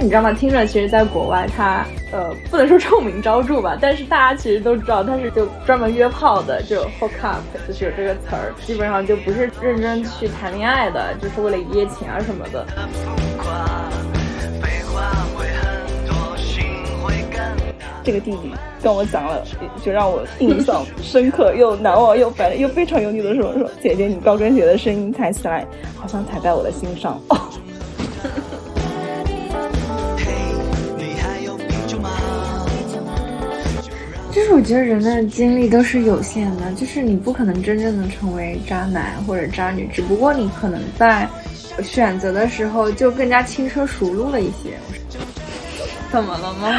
[0.00, 0.32] 你知道吗？
[0.32, 12.64] 听着，其实在国外，他呃不能说臭名昭著吧，但是大家其实都知道他是就专门约炮的，就 hook up，就是有这个词儿，基本上就不是认真去谈恋爱的，就是为了一夜情啊什么的。
[18.04, 19.44] 这个弟弟跟我讲了，
[19.84, 27.36] 就让我印象深刻又难忘又烦又非常有你的说说，姐姐你高跟鞋的声音踩起来好像踩在我的心上哦。
[34.58, 41.28] 我觉得人的精力都是有限的，就是你不可能真正的成为渣男或者渣女，只不过你可能在
[41.80, 44.76] 选择的时候就更加轻车熟路了一些。
[46.10, 46.76] 怎么了吗？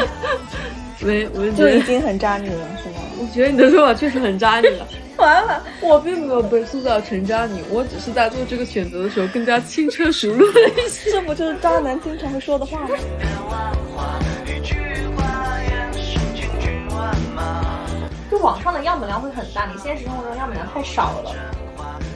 [1.00, 2.96] 没，我就已经很渣女了，是吗？
[3.18, 4.86] 我觉得你的说法确实很渣女了。
[5.16, 11.12] 完了，我并没有被塑造成渣女，我只是在做这个选择的时候更加轻车熟路了一些。
[11.12, 12.88] 这不就是渣男经常会说的话吗？
[14.44, 14.50] 就
[18.40, 21.34] 网上的样本量会很大，你现实生活中样本量太少了。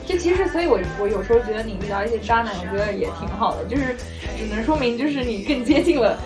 [0.05, 3.95] 就其实，所以我我有时候觉得你遇到一些渣男，我觉得也挺好的，就是
[4.37, 6.17] 只能说明就是你更接近了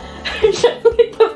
[0.41, 0.51] 人
[0.97, 1.29] 类的。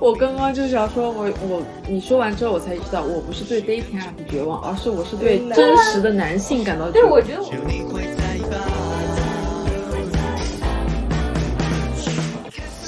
[0.00, 7.08] 我刚刚就是要说，我我你说完之后，我才知道，我不是对 dating app 绝望，而是我是对真实的男性感到绝望。
[7.08, 8.21] 对，我觉得。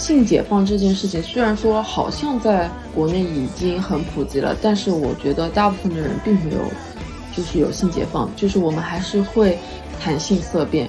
[0.07, 6.61] 性解放这件事情，虽然说好像在国内已经很普及了，但是我觉得大部分的人并没有，
[7.35, 9.57] 就是有性解放，就是我们还是会
[9.99, 10.87] 谈性色变。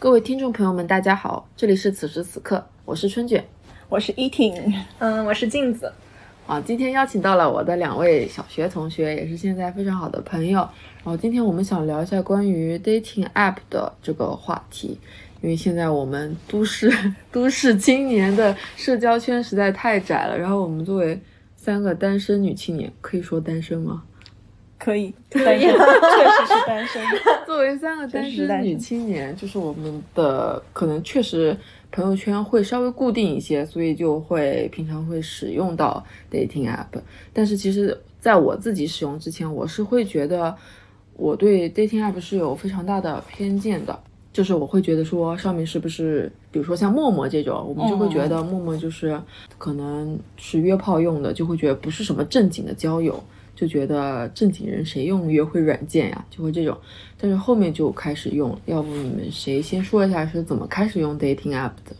[0.00, 3.44] 各位听众朋友们，大家好，这里是此时此刻，我是春卷，
[3.88, 5.92] 我是依婷，嗯，我是镜子，
[6.46, 10.58] 啊，今天邀请到了我的两位小学同学，也是现在非常好的朋友，
[11.02, 14.98] 然后今天我们想聊一下关于 dating app 的这个话题，
[15.40, 16.92] 因为现在我们都市
[17.32, 21.18] 都市青年的社交圈实在太窄了，然后我们作为
[21.56, 24.02] 三个单身女青年，可以说单身吗？
[24.78, 27.02] 可以， 可以，确实是单身。
[27.46, 31.56] 作为三个单身女青年，就是我们的可能确实
[31.94, 37.00] 朋友圈会稍微固定一些，所以就会平常会使用到 dating app。
[37.32, 40.52] 但是其实在我自己使用之前，我是会觉得
[41.14, 43.96] 我对 dating app 是有非常大的偏见的，
[44.32, 49.16] 就是我会觉得说上面是不是，比如说像陌陌这种，我们就会觉得陌陌就是
[49.56, 53.22] 可能是约炮用的，就会觉得不是什么正经的交友。
[53.54, 56.24] 就觉得正经人谁用约会软件呀？
[56.30, 56.76] 就会这种，
[57.20, 58.56] 但是后面就开始用。
[58.66, 61.94] 要不你们谁先说一下是怎么开始用 dating app 的？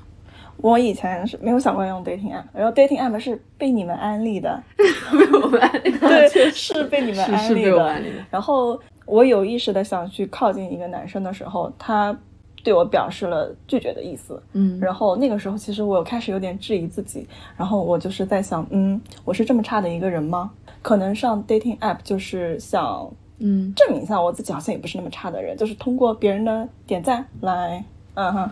[0.59, 8.03] 我以前是没有想过用 dating app，然后 dating app 是被你们安利的， 被我们安利，对，是被你们安利的。
[8.31, 12.16] 然后我有意识的想去靠近一个男生的时候，他
[12.62, 14.41] 对我表示了拒绝的意思。
[14.53, 17.26] 嗯，然后那个时候其实我开始有点质疑自己，
[17.56, 20.50] 然后我就是在想，嗯，我是这么差的一个人吗？
[20.84, 28.50] 可能上 dating app 就是想，嗯，证明一下我自己好像也不是那么差的人，就是通过别人的点赞来，嗯哼。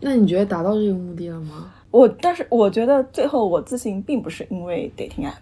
[0.00, 1.74] 那你觉得达到这个目的了吗？
[1.90, 5.32] 我，但是我觉得最后我自信并不是因为 dating app，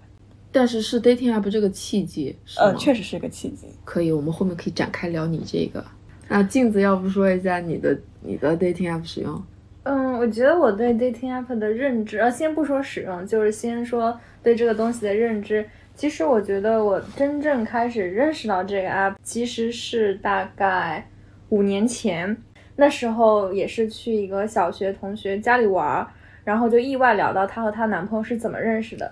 [0.50, 3.66] 但是是 dating app 这个契机，呃，确实是个契机。
[3.84, 5.84] 可以，我们后面可以展开聊你这个。
[6.28, 9.44] 那镜子要不说一下你的你的 dating app 使用？
[9.82, 15.68] 嗯，我觉得我对 dating app 的认知，呃，先不说使用，就是先说对这个东西的认知。
[15.96, 21.08] 其实我觉得我真正开始认识到这个 app，其实是大概
[21.50, 22.36] 五年前，
[22.76, 26.06] 那时候也是去一个小学同学家里玩，
[26.42, 29.10] 然后就意外聊到她和她男朋友是怎么认识的。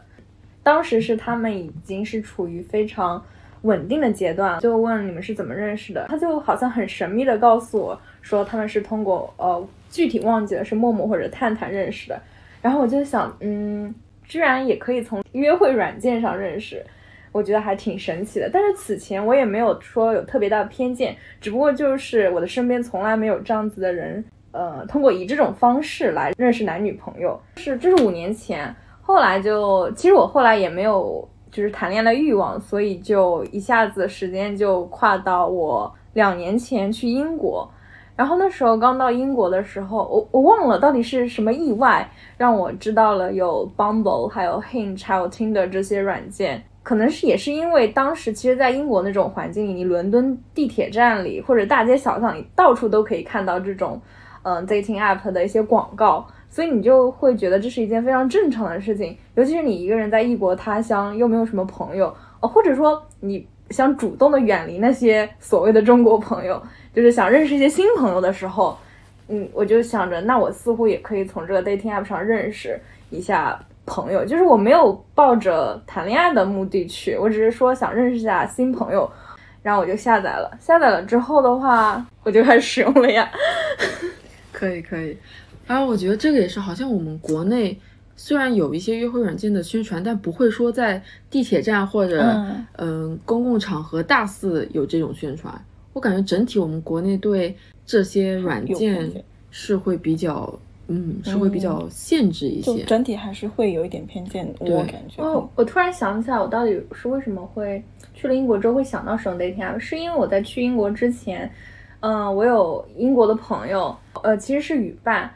[0.64, 3.24] 当时是他们已经是处于非常
[3.62, 12.20] 稳定的阶段，就问你们是怎么认识的，他就好像很神秘的告诉我说他们是通过呃具体忘记了是陌陌或者探探认识的，
[12.60, 13.94] 然后我就想嗯。
[14.32, 16.82] 居然也可以从约会软件上认识，
[17.32, 18.48] 我觉得还挺神奇的。
[18.50, 27.38] 但是此前我也没有说有特别大的偏见，只不过就是我的身边从来没有这样子的人，呃，通过以这种方式来认识男女朋友。
[27.58, 37.70] 是，这是五年前，后来就其实我后来也没有就是谈恋爱的欲望，所以就一下子时间就跨到我两年前去英国。
[38.14, 46.62] 然后那时候刚到英国的时候，我我忘了到底是什么意外让我知道了有 Bumble，还有 Hinge，还有 Tinder 这些软件。
[46.82, 54.00] 可能是也是因为当时其实，在英国那种环境里，你伦敦地铁站里或者大街小巷里到处都可以看到这种，
[54.42, 56.26] 嗯，dating app 的一些广告。
[56.50, 59.16] 所以你就会觉得这是一件非常正常的事情。
[59.36, 66.62] 尤其是你一个人在异国他乡，又没有什么朋友，哦，或者说你想主动的远离那些所谓的中国朋友，
[66.94, 68.78] 就是想认识一些新朋友的时候，
[69.28, 72.78] 嗯，我就想着，那我似乎也可以从这个 dating app 上认识
[73.10, 74.24] 一下朋友。
[74.24, 79.10] 就是我没有抱着谈恋爱的目的去，我只是说想认识一下新朋友。
[79.62, 83.30] 然后我就下载了，下载了之后的话，我就开始使用了呀。
[84.50, 85.16] 可以可以，
[85.68, 87.78] 然后我觉得这个也是，好像我们国内
[88.22, 92.40] 虽然有一些约会软件的宣传，但不会说在地铁站或者
[92.76, 95.52] 嗯公共场合大肆有这种宣传。
[95.92, 97.52] 我感觉整体我们国内对
[97.84, 99.10] 这些软件
[99.50, 100.56] 是会比较。
[100.88, 104.46] 嗯，是会比较限制一些，整体还是会有一点偏见。
[104.58, 105.22] 我感觉。
[105.22, 107.82] 哦，我突然想起来，我到底是为什么会
[108.14, 111.50] 去了英国之后会想到使用 dating app，是因为我在去英国之前，
[112.00, 115.30] 嗯，我有英国的朋友，呃，其实是语伴，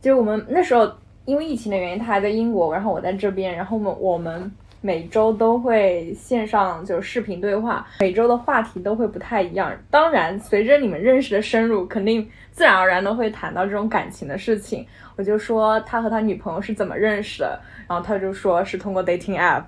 [0.00, 0.90] 就是我们那时候
[1.24, 9.72] 因为疫情的原因，他还在英国，然后我在这边，然后我们我们每周都会线上就是视频对话，每周的话题都会不太一样。
[9.90, 12.28] 当然，随着你们认识的深入，肯定。
[12.54, 14.86] 自然而然的会谈到这种感情的事情，
[15.16, 19.64] 我就说他和他女朋友是怎么认识的，然后他就说是通过 dating app，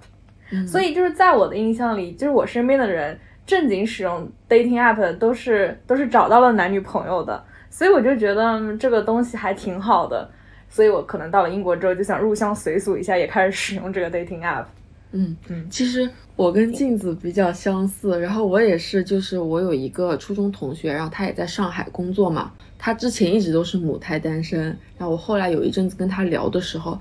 [0.64, 10.30] 所以就是在我的印象里，就是我身边的人正经使用 dating app 都是都是找到了男女朋友的，所以我就觉得这个东西还挺好的，
[10.68, 14.64] 所以我可能到了英国之后就想入乡随俗一下，也开始使用这个 dating app。
[15.12, 22.52] 嗯嗯，其实我跟镜子比较相似，然后我也是，就是我有一个初中同学，然后他也在上海工作嘛。
[22.78, 24.64] 他之前一直都是母胎单身，
[24.98, 26.98] 然后我后来有一阵子跟他聊的时候，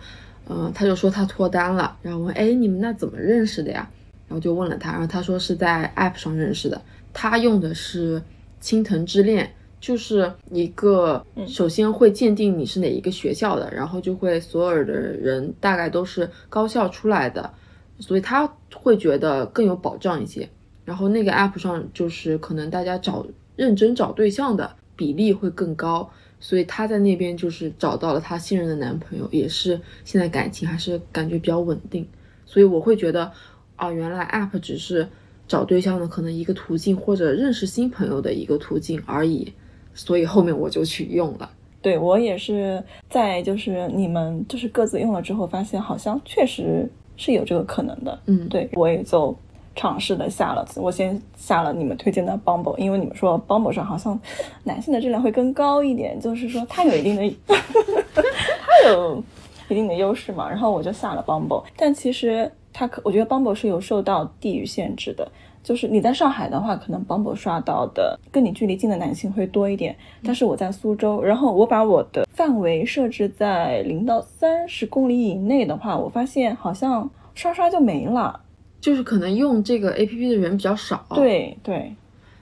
[0.48, 3.90] 嗯，他就说他脱单了，然后问，哎，你们那怎么认识的呀？
[4.28, 6.82] 然后就问了他，然后他说是在 App 上认识的，
[7.12, 8.22] 他用的是
[8.62, 9.52] 青藤之恋，
[9.86, 17.54] 就是一个首先会鉴定你是哪一个学校的，然后就会所有的人大概都是高校出来的，
[18.00, 20.50] 所以他会觉得更有保障一些。
[20.84, 23.24] 然后那个 App 上就是可能大家找
[23.56, 24.76] 认真找对象的。
[24.98, 26.10] 比例会更高，
[26.40, 32.08] 所以她在那边就是找到了她信任的男朋友，也是现在感情还是感觉比较稳定。
[32.46, 33.30] 所以我会觉得，
[33.76, 35.06] 啊，原来 App 只是
[35.50, 39.52] 找对象的可能一个途径，或者认识新朋友的一个途径而已。
[39.96, 41.50] 所以后面我就去用了。
[41.82, 46.88] 对我也是在就是你们就是各自用了之后，发现好像确实
[47.18, 48.20] 是有这个可能的。
[48.28, 49.36] 嗯，对我也就。
[49.78, 54.18] 尝试的下了，我先下了你们推荐的 Bumble，因为你们说 Bumble 上好像
[54.64, 57.36] 男性的质量会更高一点，就是说它有一定的，
[58.16, 59.22] 它有
[59.68, 60.50] 一定的优势嘛。
[60.50, 65.30] 然后我就下了 Bumble，但其实它可，我觉得 Bumble 是有受到地域限制的，
[65.66, 78.40] 就是你在上海的话，可能 Bumble 刷到的跟你距离近的男性会多一点，但是我在苏州，然后我把我的范围设置在零到三十公里以内的话，我发现好像刷刷就没了。
[78.80, 81.92] 就是可能用这个 A P P 的人比较少，对对，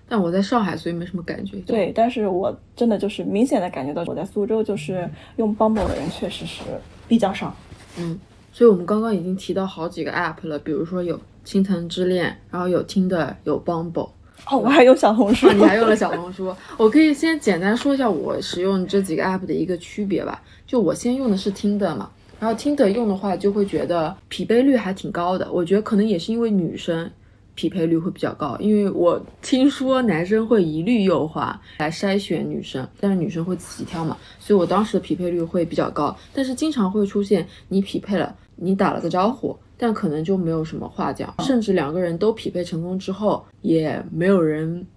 [0.10, 1.58] 但我在上海，所以没什么感觉。
[1.60, 6.62] 对，但是我真的就是明显的感觉到，我在苏州就是用 Bumble 的人确实是
[7.08, 7.56] 比较少。
[7.98, 8.20] 嗯，
[8.52, 14.10] 所以我们刚刚已经提到好几个 App 了，比如说有青藤之恋，然后有听的，有 Bumble。
[14.50, 16.54] 哦，我还用小红书， 你还用了小红书。
[16.78, 20.42] 我可以先简单说一下我使用这几个 App 的一个区别吧。
[20.68, 22.10] 就我先用的是听的嘛。
[22.40, 25.50] 然后听的用的话，就会觉得匹配率还挺高的。
[25.50, 27.10] 我觉得可能也是因为女生
[27.56, 36.14] 匹配率会比较高，因为我听说男生会一律优化来筛选女生，但是女生会自己挑嘛，所以我当时的匹配率会比较高。
[36.34, 44.88] 但是经常会出现你匹配了，你打了个招呼，但可能就没有什么话讲，甚至两个人都匹配成功之后，也没有人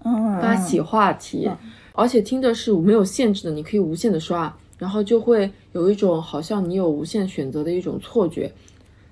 [0.40, 1.50] 发起话题，
[1.92, 4.56] 而且听的是没有限制的，你可以无限的刷。
[4.78, 8.48] 然后就会有一种好像你有无限选择的一种错觉，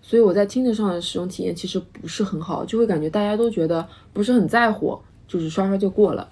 [0.00, 6.28] 所以我在听着上的使用体验其实不是很好，就会感觉大家都觉得不是很在乎，就是刷刷就过了。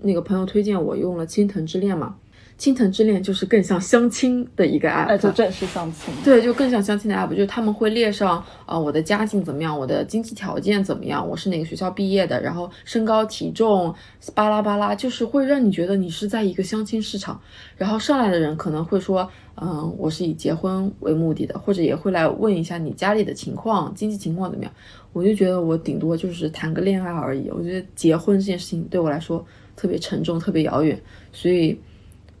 [0.00, 2.16] 那个朋友推荐我用了青藤之恋嘛。
[2.60, 13.94] 青藤之恋就是更像相亲的一个 app，哎，就正式相亲，对，就更像相亲的 app，就是他们会列上啊，我的家境怎么样，我的经济条件怎么样，我是哪个学校毕业的，然后身高体重
[14.34, 17.40] 巴拉巴拉，就是会让你觉得你是在一个相亲市场。
[17.78, 19.26] 然后上来的人可能会说，
[19.56, 24.72] 嗯，我是以结婚为目的的，或者也会来问一下你家里的情况，经济情况怎么样。
[25.14, 29.42] 我就觉得我顶多就是谈个恋爱而已，我觉得结婚这件事情对我来说
[29.74, 31.00] 特别沉重，特别遥远，
[31.32, 31.80] 所以。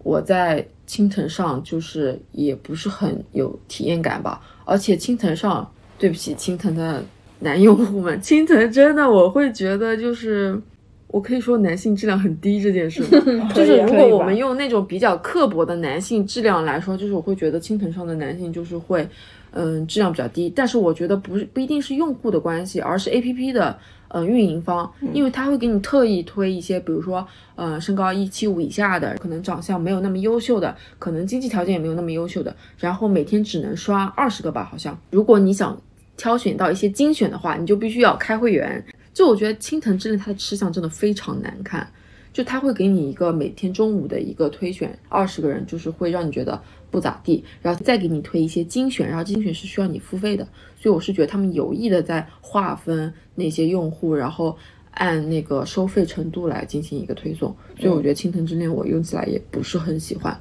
[0.02, 7.02] 我在青藤上就是也不是很有体验感吧，而且青藤上，对不起青藤的
[7.38, 10.60] 男用户们，青藤真的我会觉得就是
[11.08, 13.02] 我可以说男性质量很低这件事
[13.38, 13.50] 吗？
[13.54, 19.08] 就是如果我们用那种比较刻薄的男性质量来说，就是我会觉得青藤上的男性就是会，
[19.52, 20.52] 嗯，质量比较低。
[20.54, 23.76] 但是我觉得不是不一定是用户的关系，而是 A P P 的
[24.10, 27.26] 呃运营方，因为他会给你特意推一些，比如说
[27.56, 34.96] 呃身高一七五以下的，可能长相没有那么优秀的，可能经济条件也没有那么优秀的，然后每天只能刷二十个吧，好像。
[35.10, 35.80] 如果你想
[36.16, 38.84] 挑选到一些精选的话，你就必须要开会员。
[39.12, 41.86] 就我觉得青藤之恋它的吃相真的非常难看，
[42.32, 50.44] 就他会给你一个每天中午的一个推选二十个人，就是会让你觉得不咋地，然后再给你推一些精选，然后精选是需要你付费的，
[50.76, 54.56] 所以我是觉得他们有意的在划分那些用户，然后
[54.92, 60.38] 按那个收费程度来进行一个推送，所以我觉得青藤之恋我用起来也不是很喜欢。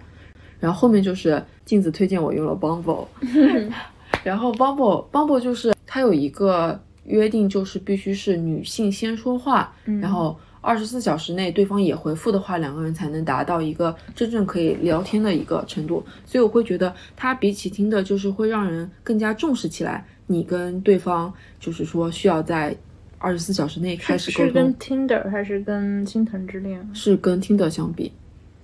[0.60, 3.08] 然后后面就是镜子推荐我用了 Bumble，
[4.24, 6.80] 然后 Bumble Bumble 就是它有一个。
[7.06, 16.04] 约定就是必须是女性先说话，然后二十四小时内对方也回复的话，两个人才能达到一个真正可以聊天的一个程度。
[16.26, 20.06] 所以我会觉得它比起听的，就是会让人更加重视起来。
[20.28, 22.76] 你跟对方就是说需要在
[23.18, 24.48] 二十四小时内开始沟通。
[24.48, 26.88] 是跟 Tinder 还是跟青藤之恋？
[26.94, 28.12] 是跟 Tinder 相比，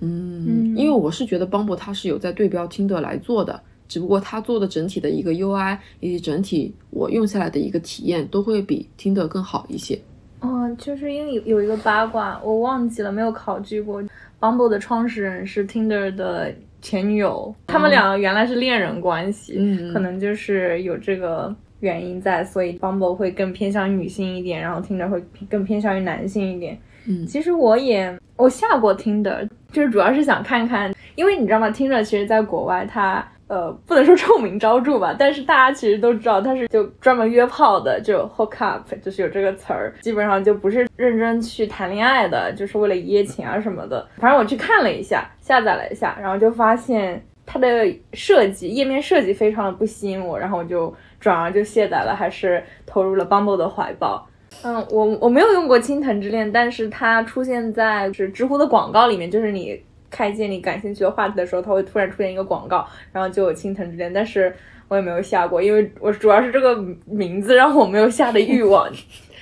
[0.02, 3.62] 嗯，因为我是觉得 Bumble 它是有在对标 Tinder 来做的。
[3.88, 10.00] 只不过它做的整体的一个 UI 以及整体我用下来的一个体验都会比听的更好一些。
[10.46, 14.04] 哦，就是因为有有一个八卦，我忘记了，没有考据过。
[14.40, 19.56] Bumble 的创始人是 Tinder 的前女友，他们俩原来是恋人关系，
[19.92, 26.78] 可能就是有这个原因在，所以 Bumble 会更偏向女性一点，然后 Tinder 会更偏向于男性一点。
[27.08, 33.25] 嗯，其实我也我下过 Tinder，就是主要是想看看，因为你知道吗？Tinder 其实在国外它。
[33.48, 44.04] 呃，不能说臭名昭著吧，但是大家其实都知道他是就专门约炮的，就 hook up，就是有这个词儿，基本上就不是认真去谈恋爱的，就是为了一夜情啊什么的。
[44.18, 54.28] 反正我去看了一下，下载了一下，然后就发现它的设计页面设计非常的不吸引我，然后我就转而就卸载了，还是投入了 Bumble 的怀抱。
[54.64, 59.80] 嗯，我我没有用过青藤之恋，但是它出现在是知乎的广告里面，就是你。
[60.10, 64.56] 开建你感兴趣的话题的时候，它会突然出现一个广告，然后就有青藤之恋，但是
[64.88, 68.90] 我也没有下过，因为我主要是这个名字让我没有下的欲望。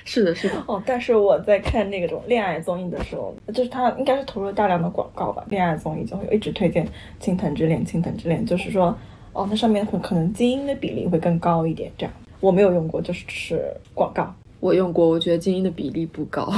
[0.06, 0.62] 是的，是的。
[0.66, 6.86] 哦，但是我在看那种恋爱综艺的时候，就是它应该是投入了大量的广告吧，恋爱综艺就会一直推荐
[7.18, 8.94] 青藤之恋，青藤之恋，就是说，
[9.32, 12.12] 哦，那上面可可能精英的比例会更高一点，这样。
[12.40, 14.34] 我没有用过，就是是广告。
[14.64, 16.50] 我用过，我觉得精英的比例不高，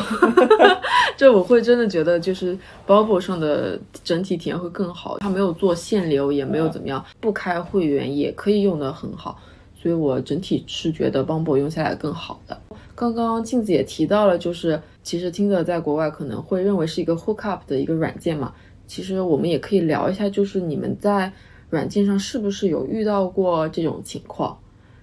[1.18, 9.36] 就我会真的觉得就是 Bubble 上的整体体验会更好，它没有做限流，也没有怎么样，不开会员也可以用的很好，
[9.74, 12.56] 所以我整体是觉得 Bumble 用下来更好的。
[12.94, 18.54] 刚刚镜子也提到了，就是其实听的在国外可能会认为是一个 hook up 的一个软件嘛，
[18.86, 21.32] 其实我们也可以聊一下，就是你们在
[21.70, 24.56] 软件上是不是有遇到过这种情况？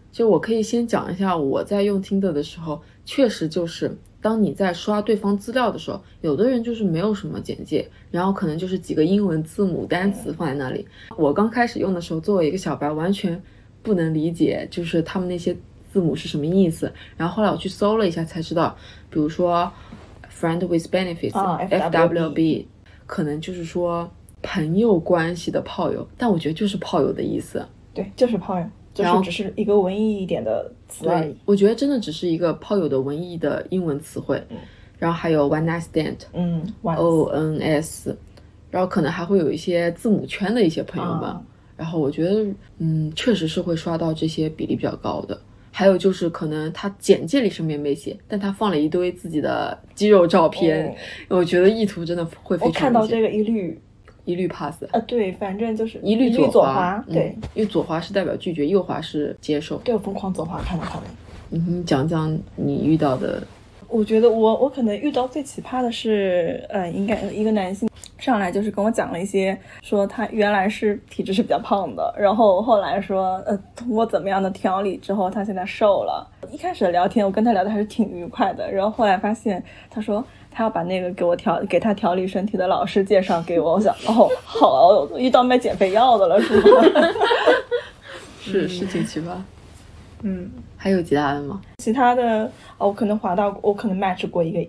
[0.10, 2.82] 就我可以先讲一下我在用听的的时候。
[3.06, 10.88] 确实就是，当你在刷对方资料的时候，有的人就是没有什么简介，然后可能就是几个英文字母单词放在那里。
[11.18, 13.42] 我刚开始用的时候，作为一个小白，完全
[13.82, 15.54] 不能理解，就是他们那些
[15.92, 16.92] 字母是什么意思。
[17.18, 18.76] 然后后来我去搜了一下，才知道，
[19.10, 19.70] 比如说
[20.32, 22.66] friend with benefits，FWB，
[23.06, 24.10] 可能就是说
[24.42, 27.66] 朋友关系的炮友，但我觉得就是炮友的意思。
[27.94, 28.66] 对，就是炮友。
[28.94, 31.36] 就是只是一个文艺一点的词而已。
[31.46, 34.42] 我觉得真的只是一个炮友的文艺的英文词汇。
[35.00, 38.16] 然后还有 one night stand，嗯，O N S，
[38.72, 41.36] 然后可能还会有一些字母圈的一些朋友们。
[41.76, 42.46] 然后我觉得，
[42.78, 45.38] 嗯，确实是会刷到这些比例比较高的。
[45.72, 50.96] 还有就是可能他简介里什么也没写，但他放了一堆自己的肌肉照片。
[51.28, 52.68] 我觉得意图真的会非常。
[52.68, 53.78] 我看到这个一律。
[54.26, 59.78] 一律 pass 啊，对，反正就是一律左滑，对，因为左滑是代表拒绝，右滑是接受。
[59.80, 61.04] 对，我疯狂左滑看到他们。
[61.52, 63.44] 嗯，讲讲你遇到的。
[63.90, 67.88] 我觉得我我可能遇到最奇葩的是，呃，应该一个男性
[68.18, 76.28] 上来就是跟我讲了一些，说他原来是体质是比较胖的，然后后来说，呃，通过怎么样的调理之后，他现在瘦了。
[76.52, 80.26] 一开始聊天，我跟他聊的还是挺愉快的，然后后来发现，他说。
[80.54, 86.84] 他要把那个给我调给他调理身体的老师介绍给我，我想哦，好，遇到卖减肥药的了是吗？
[88.40, 89.34] 是是挺奇葩。
[90.22, 91.60] 嗯，还有其他的吗？
[91.80, 94.66] 其他的哦，我可能滑到，我可能 match 过一个，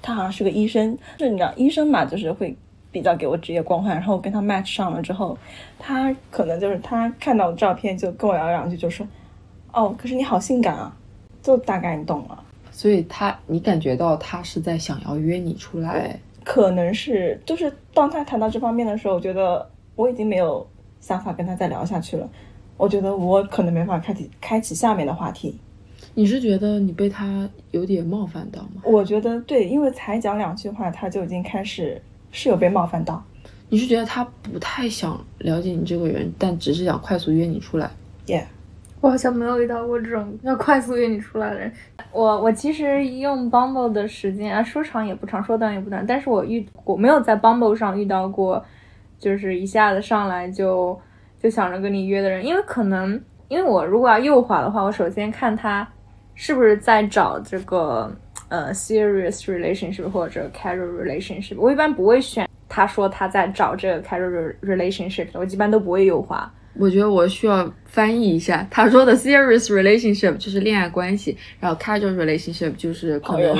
[0.00, 2.56] 他好像是个医生，就你知道医生嘛，就是会
[2.90, 3.94] 比较给我职业光环。
[3.94, 5.36] 然后我跟他 match 上了之后，
[5.78, 9.06] 他可能就是他看到我照片就跟我聊两句，就说
[9.72, 10.92] 哦，可是你好性感啊，
[11.42, 12.44] 就大概你懂了。
[12.78, 20.64] 所以他你感觉到他是在想要约你出来，可能是就是当他谈到这方面的时候，我觉得我已经没有
[21.00, 22.30] 想法跟他再聊下去了。
[22.76, 25.58] 我觉得我可能没法开启开启下面的话题。
[26.14, 28.80] 你是觉得你被他有点冒犯到吗？
[28.84, 33.20] 我觉得对，因为才讲两句话，他就已经开始是有被冒犯到。
[33.68, 37.90] 你是觉得他不太想了解你这个人，但只是想快速约你出来
[38.28, 38.44] ？Yeah，
[39.00, 41.72] 我好像没有遇到过这种要快速约你出来的人。
[42.12, 48.64] 我我其实用 Bumble 的时间啊，说长也不长，说短也不短，但是我遇我没有在 Bumble 上遇到过，
[49.18, 50.98] 就是一下子上来就
[51.38, 55.86] 就想着跟你约的人，因为可能因为我如果要右滑的话，我首先看他
[56.34, 58.10] 是不是在找这个
[58.48, 66.50] 呃 serious relationship 或者 casual relationship，我一般不会选他说他在找这个 casual relationship，我一般都不会右滑。
[66.74, 73.56] 我觉得我需要翻译一下，他说的 serious relationship 就是恋爱关系，然后 casual relationship 就是可能，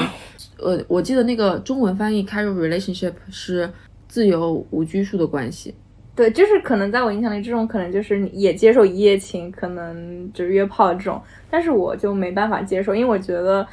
[0.58, 3.68] 呃，我记得那个中文翻译 casual relationship 是
[4.06, 5.74] 自由无拘束的关系。
[6.14, 13.64] 对，就是可能在我印象里，这种可能就是你也接受一夜情，可能就是约炮这种，但是我就没办法接受，因为我觉得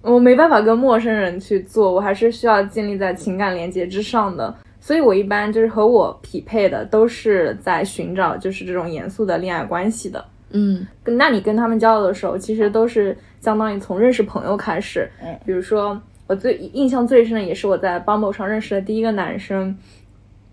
[0.00, 4.54] 我没办法跟陌生人去做，我还是需要建立在情感连接之上的，
[4.86, 10.22] 所以我一般就是和我匹配的都是在寻找就是这种严肃的恋爱关系的。
[10.50, 15.10] 嗯跟那你跟他们交流的时候，其实都是相当于从认识朋友开始。
[15.22, 19.74] 嗯比如说我最印象最深的也是我在 Bumble 上认识的第一个男生。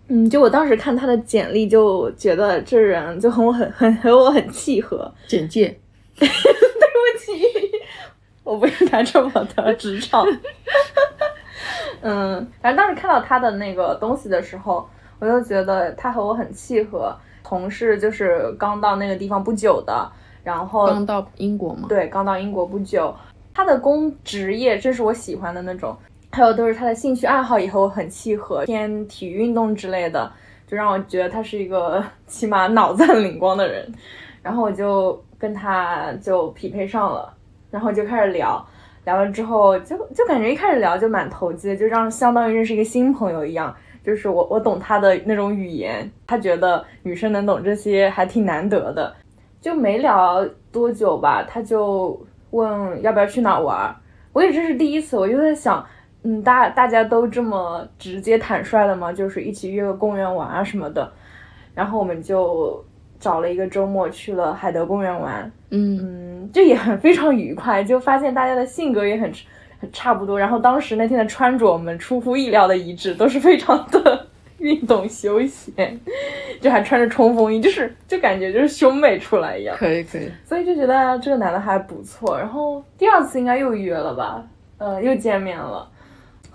[0.08, 5.12] 嗯，就我当时看他的简历，就觉得这人就和我很很和我很契合。
[5.28, 5.78] 简介，
[6.18, 7.32] 对不起，
[8.44, 10.26] 我不应该这么的直唱。
[12.02, 17.16] 嗯，反正当时看到他的那个东西的时候，我就觉得他和我很契合。
[17.44, 20.10] 同事就是刚到那个地方不久的，
[20.44, 23.14] 然后刚到英国嘛，对，刚到英国不久，
[23.52, 25.94] 他的工职业正是我喜欢的那种，
[26.30, 30.32] 还有都是他的兴趣爱好也和我很契合，偏体育运动之类的，
[30.66, 33.92] 就让我觉得他是一个 起码脑子很灵光的人，
[34.40, 37.34] 然后我就跟他就匹配上了，
[37.70, 38.64] 然后就开始聊。
[39.04, 43.74] 聊了之后，就就感觉一开始聊就蛮投机的，就让相当于认识一个新朋友一样。
[44.04, 49.14] 就是我我懂他的那种语言，他觉得女生能懂这些还挺难得的。
[49.60, 53.94] 就没聊多久吧，他就问要不要去哪玩儿。
[54.32, 55.86] 我也这是第一次，我就在想，
[56.24, 59.12] 嗯，大大家都这么直接坦率的吗？
[59.12, 61.12] 就是一起约个公园玩啊什么的。
[61.72, 62.84] 然后我们就
[63.20, 69.30] 找了一个周末去了海德公园玩，嗯嗯，这也很 非常愉快，就发现大家的性格也很
[69.80, 70.38] 很差不多。
[70.38, 74.26] 然后当时那天的穿着，我们出乎意料的一致，都是非常的
[74.58, 75.98] 运动休闲，
[76.60, 79.76] 就还穿着冲锋衣，就是就感觉就是兄妹出来一样。
[79.76, 82.38] 可以可以，所以就觉得这个男的还不错。
[82.38, 84.42] 然后第二次应该又约了吧，
[84.78, 85.88] 呃，又见面了。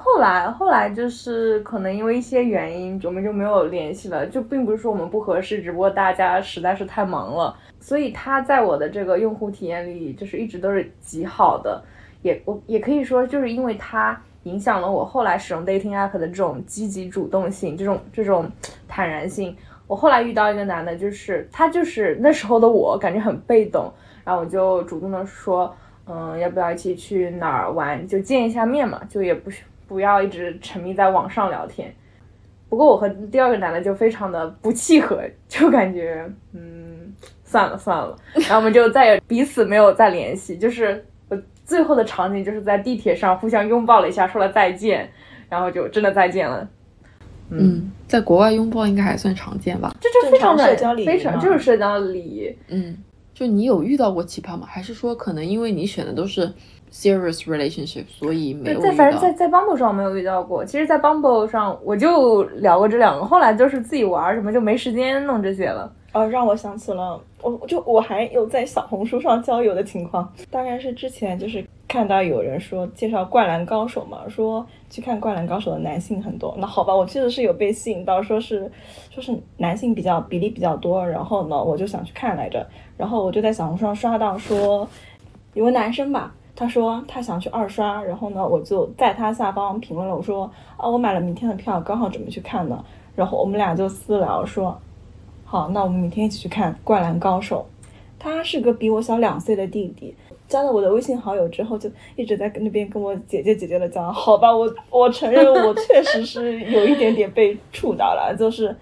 [0.10, 4.26] 后来后来就是可能因为一些原因，我们就没有联系了。
[4.26, 7.54] 就并不是说我们不合适，只不过大家实在是太忙了。
[7.82, 11.84] 所以他在我的这个用户体验里，就是一直都是极好的。
[12.22, 18.50] 也我也可以说，就是因为他影响了我后来使用 dating app 的这种积极主动性，这种这种
[18.88, 19.54] 坦然性。
[19.88, 23.91] 我后来遇到一个男的，就是他就是那时候的我，感觉很被动，
[24.24, 25.76] 然后我就主动的说，
[26.08, 29.52] 嗯，要不要一起去哪儿玩，就见一下面嘛，就也不
[29.88, 31.93] 不要一直沉迷在网上聊天。
[32.69, 37.13] 不过我和第二个男的就非常的不契合，就感觉嗯
[37.45, 40.58] 算了算了，然后我们就再也彼此没有再联系。
[40.58, 45.10] 就是我最后的场景就是在地铁上互相拥抱了一下，说了再见，
[45.47, 46.67] 然后就真的再见了。
[47.50, 49.95] 嗯，在国外拥抱应该还算常见吧？
[50.02, 52.54] 这就非常的社交礼仪非常就是社交礼仪。
[52.67, 52.97] 嗯，
[53.34, 54.67] 就你有遇到过奇葩吗？
[54.69, 56.52] 还是说可能因为你选的都是
[56.91, 59.32] serious relationship，所以没对，有遇在反正在？
[59.34, 60.63] 在 Bumble 上我没有遇到过。
[60.65, 65.91] 其实，在 Bumble 上我就聊过这两个，后来就是自己玩儿什么，就没时间弄这些了。
[66.13, 76.56] 哦，让我想起了，我就我还有在小红书上交友的情况，大概是之前就是看到有人说介绍《灌篮高手》嘛，说去看《灌篮高手》的男性很多。
[76.58, 78.71] 那好吧，我确实是有被吸引到，说是
[79.12, 82.65] 说是男性比较比例比较多，然后呢，我就想去看来着。
[82.97, 84.88] 然后我就在小红书上刷到说
[85.54, 92.84] 有个男生吧，他说他想去二刷，然后呢，我就在他下方评论了，我说啊，我买了明天的票，刚好准备去看呢。
[93.15, 94.76] 然后我们俩就私聊说，
[95.46, 97.63] 好，那我们明天一起去看《灌篮高手》。
[98.17, 100.15] 他是个比我小两岁的弟弟，
[100.48, 104.12] 加了我的微信好友之后，就一直在那边跟我姐姐姐姐的讲。
[104.12, 108.76] 好吧，我我承认我确实是有一点点被触到了，就是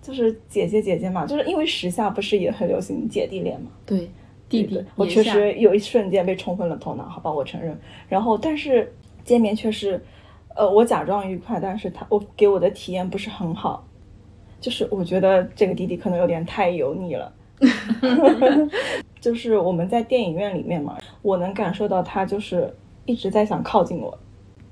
[0.00, 3.68] 就是姐姐姐姐嘛，就是因为时下不是也很流行姐弟恋嘛。
[3.84, 4.08] 对，
[4.48, 7.78] 弟弟我确实有一瞬间被冲昏了头脑，好吧，我承认。
[8.08, 8.92] 然后，但是
[9.24, 10.00] 见面却是，
[10.56, 13.86] 呃，我假装愉快，但是他我给我的体验不是很好，
[14.60, 17.32] 就是我觉得这个弟弟可能有点太油腻了。
[19.20, 22.72] 就是我们在电影院里面嘛，我能感受到他就是
[23.04, 24.16] 一直在想靠近我，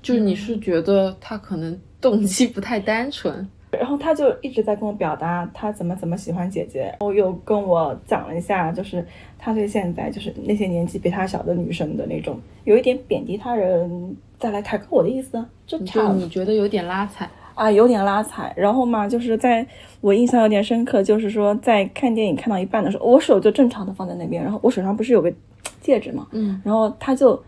[0.01, 9.05] 就是你是觉得他可能动机不太单纯，然后他就一直在跟我表达他怎么怎么喜欢姐姐，然后又跟我讲了一下，就是
[9.37, 17.29] 他对现在就是那些年纪比他小的女生的那种，有一点贬低他人再来抬高我的意思，就差就你觉得有点拉踩。
[17.55, 18.53] 啊有点拉踩。
[18.55, 19.65] 然后嘛，就是在
[19.99, 25.33] 我印象有点深刻，就是说在看电影看到一半的时候，我手就正常的放在那边，然后我手上不是有个
[25.81, 27.41] 戒指嘛，嗯，然后他就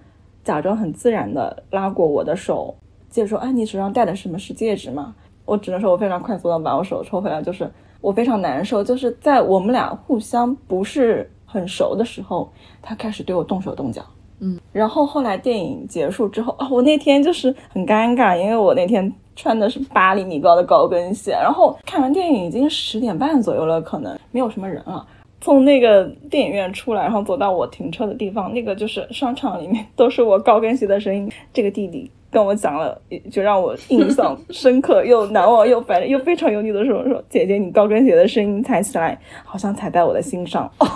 [0.44, 2.76] 假装很自然的拉过我的手，
[3.08, 5.14] 接着说：“哎，你手上戴的什么是戒指吗？”
[5.50, 7.70] 我只能说，我非常快速的把我手抽回来，就是
[8.02, 12.50] 我非常难受，就是在我们俩互相不是很熟的时候，
[12.82, 14.04] 他开始对我动手动脚。
[14.42, 25.06] 嗯，然后后来电影结束之后啊，我那天就是很尴尬，因为我那天穿的是八厘米高的高跟鞋，然后看完电影已经十点半左右了，可能没有什么人了。
[25.42, 31.32] 从那个电影院出来，然后走到我停车的地方，那个就是商场里面都是我高跟鞋的声音。
[31.54, 33.00] 这个弟弟跟我讲了，
[33.32, 40.88] 就让我印象深刻又难忘又反正又非常油腻的说说姐姐，你高跟鞋的声音踩起来好像踩在我的心上哦，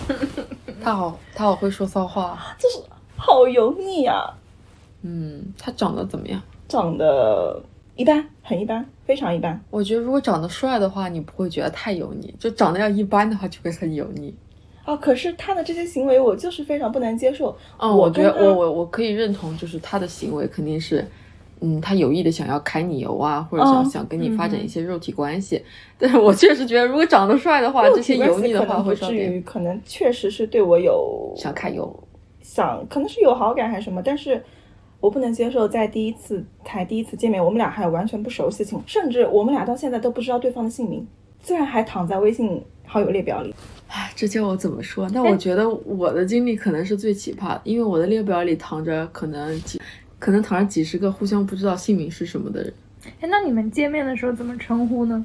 [0.82, 2.38] 他好，他好会说骚话。
[2.58, 2.78] 就是
[3.16, 4.34] 好油腻啊，
[5.02, 6.40] 嗯，他长得怎么样？
[6.68, 7.62] 长得
[7.96, 9.60] 一般，很一般，非常一般。
[9.70, 14.34] 我觉得如果长得帅的话，你不会觉得太油腻；就长得要一般的话，就会很油腻。
[14.84, 17.56] 啊，可是他的这些行为我就是非常不能接受。
[17.78, 21.02] 嗯，我我觉得我我我可以认同，就是他的行为肯定是，
[21.60, 25.62] 嗯，他有意的想要揩你油啊，或者想、嗯想跟你发展一些肉体关系。
[25.96, 31.90] 但是我确实觉得，如果长得帅的话，这些油腻的话会至于，可能确实是对我有想揩油。
[32.42, 34.42] 想，可能是有好感还是什么，但是
[35.00, 41.06] 我不能接受在第一次才第一次见面，我们俩还完全不熟悉的情况，甚至我们俩到现在都不知道对方的姓名，
[41.42, 43.54] 虽然还躺在微信好友列表里。
[43.88, 45.08] 唉，这叫我怎么说？
[45.10, 49.80] 那我觉得我的经历可能是最奇葩的，因为我的列表里躺着可能几，
[50.18, 52.72] 可能躺着几十个互相不知道姓名是什么的人。
[53.20, 55.24] 哎，那你们见面的时候怎么称呼呢？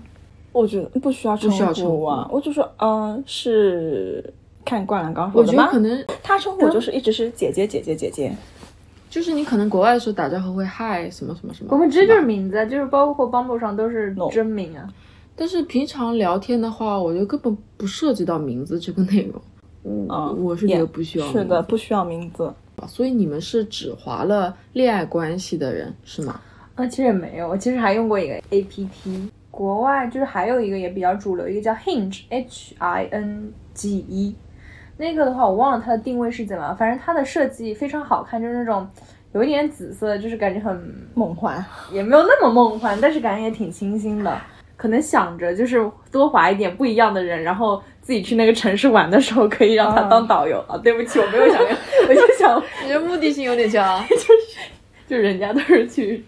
[0.51, 4.33] 我觉得不需要称需要称呼啊，我就说，嗯、是
[4.65, 5.63] 看《灌篮高手我》的吗？
[5.63, 8.35] 觉得可能他称呼我就是一直是姐姐姐姐姐姐。
[9.09, 14.87] 就是你可能国外的时候打招呼会嗨什么什么什么，我们直接就是名字啊，就是包括 Bumble 上都是真名啊。
[15.39, 19.41] 但是平常聊天的话，我觉得根本不涉及到名字这个内容。
[19.85, 20.05] 嗯
[20.43, 21.25] 我是觉得不需要。
[21.31, 22.53] 是的，，不需要名字。
[22.85, 26.41] 所以你们是只划了恋爱关系的人是吗？
[26.75, 34.35] 啊，其实也没有，我其实还用过一个 A P P，国外就是还有一个也比较主流，一个叫 Hinge，H I N G E，
[34.97, 38.85] 那个的话我忘了它的定位是怎么样，反正它的设计非常好看，就是那种
[39.31, 44.37] 有一点紫色，就是感觉很梦幻，也没有那么梦幻，但是感觉也挺清新的。
[44.79, 50.77] 可能想着就是多划一点不一样的人，然后自己去那个城市玩的时候可以让他当导游啊。
[50.77, 51.67] 对不起，我没有想要，
[52.07, 54.01] 我就想你的目的性有点强。
[54.07, 54.23] 就是
[55.05, 56.23] 就人家都是去，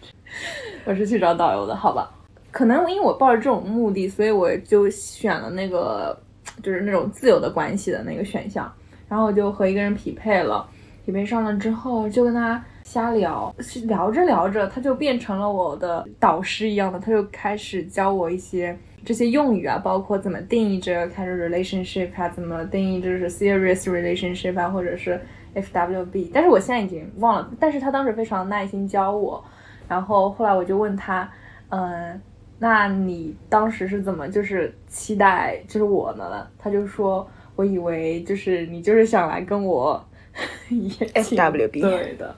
[0.84, 2.12] 我是去找导游的，好吧？
[2.52, 6.20] 可能因为我抱着这种目的，所以我就选了那个
[6.62, 8.70] 就是那种自由的关系的那个选项，
[9.08, 10.68] 然后我就和一个人匹配了，
[11.06, 13.54] 匹配上了之后就跟他瞎聊，
[13.86, 25.20] 聊着聊着他就变成了我的导师一样的，他就开始教我一些这些用语啊，包括怎么定义这个 casual relationship 啊，怎么定义就是 serious relationship 啊，或者是
[25.56, 29.44] FWB，但是我现在已经忘了，但是他当时非常耐心教我，
[29.88, 31.30] 然后后来我就问他，
[31.70, 32.22] 嗯，
[32.60, 36.48] 那你当时是怎么就是期待就是我呢？
[36.58, 40.04] 他就说，我以为就是你就是想来跟我
[41.13, 42.36] FWB 对的，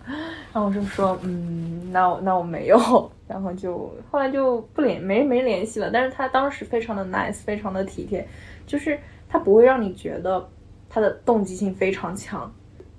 [0.52, 2.78] 然后我就说，嗯，那我那我没有，
[3.28, 5.90] 然后就后来就不联没没联系了。
[5.92, 8.28] 但是他当时非常的 nice，非常的体贴，
[8.66, 10.48] 就是他不会让你觉得
[10.90, 12.52] 他的动机性非常强。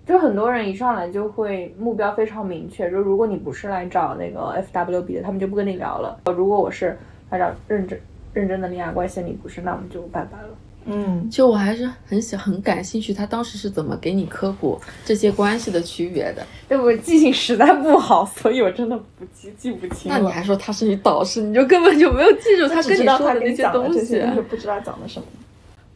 [0.07, 6.21] 就很多人一上来就会目标非常明确，就如果你不是来找那个 FWB 的，他们就不跟你聊了。
[6.27, 6.97] 如果我是
[7.31, 7.99] 来找认真
[8.33, 10.49] 认真的恋爱关系，你不是，那我们就拜拜了。
[10.87, 16.47] 嗯，就我还是很想很感兴趣，他当时是怎么给你科普这些关系的区别的？
[16.69, 20.11] 对我记性实在不好，所以我真的不记记不清。
[20.11, 25.27] 那你还说他是你导师，你就根本就没有记住他跟你说的那跟你讲的东西不知道讲的什么。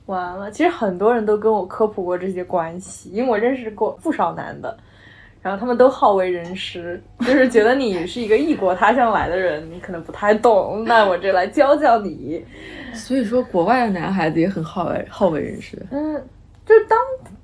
[0.07, 4.75] 完了，其实很多人都跟我科普过这些关系，因为我认识过不少男的，
[5.41, 12.45] 然后他们都好为人师， 就是觉得你是一个异国他乡来的人，你可能不太懂，那我这来教教你。
[12.93, 15.81] 所以说，国外的男孩子也很好为好为人师。
[15.91, 16.15] 嗯，
[16.67, 16.99] 就是当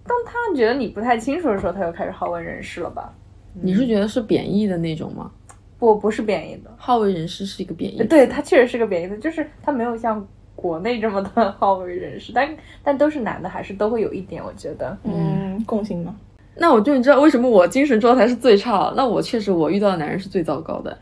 [0.06, 3.12] 当他觉得你不太清楚的时候，他就开始好为人师了吧？
[3.52, 5.30] 你是觉得是贬义的那种吗？
[5.78, 6.70] 不，不是贬义的。
[6.76, 10.26] 好为人师是一个贬义词，对他确实是个贬义词，就是他没有像
[10.56, 12.48] 国内这么的好为人师，但
[12.82, 14.96] 但都是男的，还是都会有一点，我觉得。
[15.04, 16.16] 嗯，共性吗？
[16.56, 18.92] 那我就你知道为什么我精神状态是最差？
[18.96, 20.96] 那我确实我遇到的男人是最糟糕的，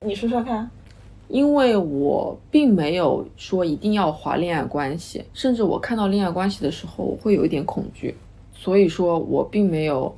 [0.00, 0.68] 你说说看。
[1.28, 8.14] 因为我并没有说一定要划恋爱关系，甚至我看到恋爱关系的时候，我会有一点恐惧，
[8.54, 10.16] 所以说我并没有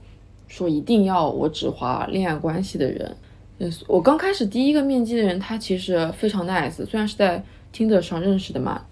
[0.49, 3.17] 说一定要我只划恋爱关系的人。
[3.59, 7.43] 嗯，我刚开始第一个面基的人，他其实非常 nice，虽然是在
[7.75, 8.83] Tinder 上认识的嘛，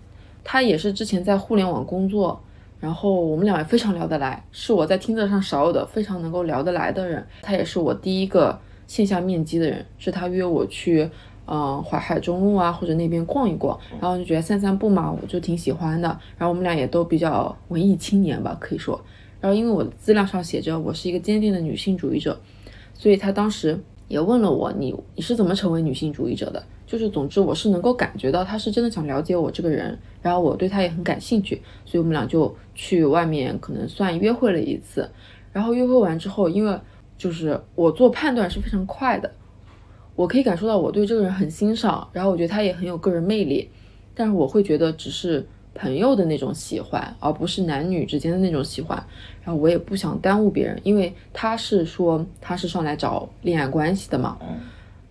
[0.43, 2.41] 他也是之前在互联网工作，
[2.79, 7.27] 然后我们俩也非常聊得来，是我在听者上少有的非常能够聊得来的人。
[7.43, 11.11] 他也是我第一个线下面基的人，是他约我去。
[11.49, 16.09] 嗯，淮海中路啊，或者那边逛一逛，然后就觉得散散步嘛，我就挺喜欢的。
[16.37, 19.01] 然后我们俩也都比较文艺青年吧，可以说。
[19.41, 22.37] 然后因为我的资料上写着我是一个坚定的女性主义者，
[22.95, 26.61] 所以他当时也问了我，你你是怎么成为女性主义者的？
[26.87, 35.11] 就是总之我是能够感觉到他是真的想了解我这个人，然后我对他也很感兴趣，所以我们俩就去外面可能算约会了一次。
[35.53, 36.79] 然后约会完之后，因为
[37.19, 39.31] 就是我做判断是非常快的。
[40.15, 43.69] 我可以感受到我对这个人很欣赏，然后我觉得他也很有个人魅力，
[44.15, 48.97] 但是我会觉得只是朋友的那种喜欢，而不是男女之间的那种喜欢。
[49.45, 54.39] 然后我也不想耽误别人，因为他是说他是上来找恋爱关系的嘛，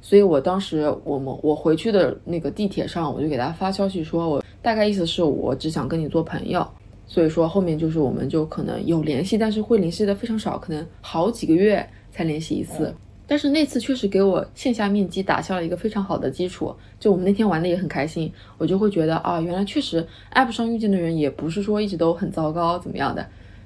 [0.05, 6.63] 所以我当时我们我回去的那个地铁上，我就给他发消息说，我大概意思是我只想跟你做朋友，
[7.07, 12.93] 所以说后面就是我们就可能有联系，但是会联系的非常少，可能好几个月才联系一次。
[13.25, 23.25] 但是那次确实给我线下面基打下了一个非常好的基础，就我们那天玩的也很开心，我就会觉得啊，原来确实 App 上遇见的人也不是说一直都很糟糕怎么样的，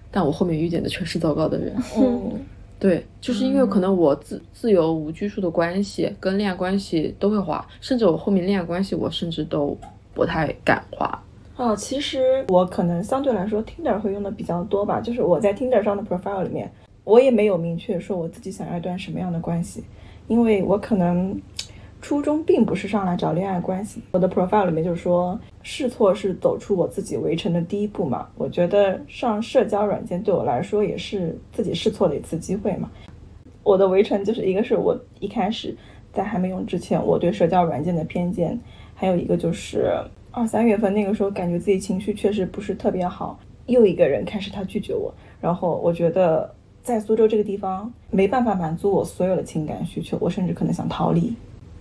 [0.09, 1.75] 但我后面遇见的全是糟糕的人。
[1.97, 2.39] 嗯，
[2.79, 9.77] 对，就是因为可能我自自由无拘束的关系，跟恋爱关系都会滑，甚至我后面恋爱关系我甚至都
[10.13, 11.23] 不太敢滑。
[11.57, 16.71] 哦，其实我可能相对来说 Tinder 会用的比较多吧，就是我在 Tinder 上的 profile 里面。
[17.03, 19.83] 我也没有明确说我自己想要一段什么样的关系，
[20.27, 21.35] 因为我可能
[22.01, 24.01] 初衷并不是上来找恋爱关系。
[24.11, 28.27] 我的 profile 里面就是说，试错是走出我自己围城的第一步嘛。
[28.37, 32.89] 我觉得上社交软件对我来说也是自己试错的一次机会嘛。
[33.63, 35.75] 我的围城就是一个是我一开始
[36.13, 38.59] 在还没用之前我对社交软件的偏见，
[38.95, 39.93] 还有一个就是
[40.31, 46.53] 二三月份那个时候感觉自己情绪确实不是特别好，又一个人开始他拒绝我，然后我觉得。
[46.81, 51.35] 在苏州这个地方没办法满足我所有的情感需求，我甚至可能想逃离，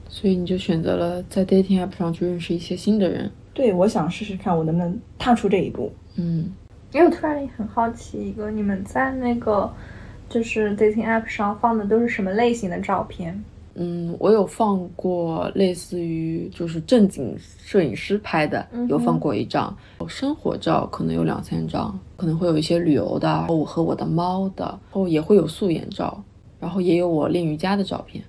[0.08, 3.30] 所以你就选择了在 dating app 上去认识一些新的人。
[3.54, 5.92] 对，我想试试看我能不能踏出这一步。
[6.16, 6.50] 嗯，
[6.92, 9.70] 因为我突然也很好奇，一个你们在那个
[10.28, 13.44] 就是 dating app 上放的都是什么类型的照片？
[13.80, 19.76] 嗯，我有放过类似于就是正经摄影师拍的，有放过一张
[20.08, 26.20] 生活照，可能有两三张，可能会有一些旅游的，我和我的猫的，然后也会有素颜照，
[26.58, 28.24] 然后也有我练瑜伽的照片，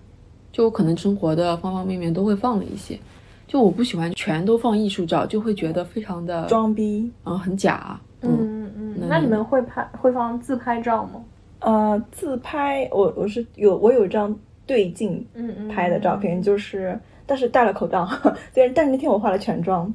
[0.59, 2.99] 就我可能生活的方方面面都会放了一些，
[3.47, 7.97] 就我不喜欢全都放艺术照，就会觉得非常的装逼，嗯，很假。
[8.19, 11.23] 嗯嗯，那你们会拍会放自拍照吗？
[11.61, 14.37] 呃，自拍，我我是有我有一张。
[14.65, 15.25] 对镜
[15.73, 16.95] 拍的照片，就是，
[17.25, 18.07] 但是戴了口罩，
[18.53, 19.91] 虽然但是那天我化了全妆，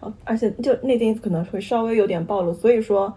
[0.00, 3.12] 然后而且就那天可能会稍微有点暴露，所以说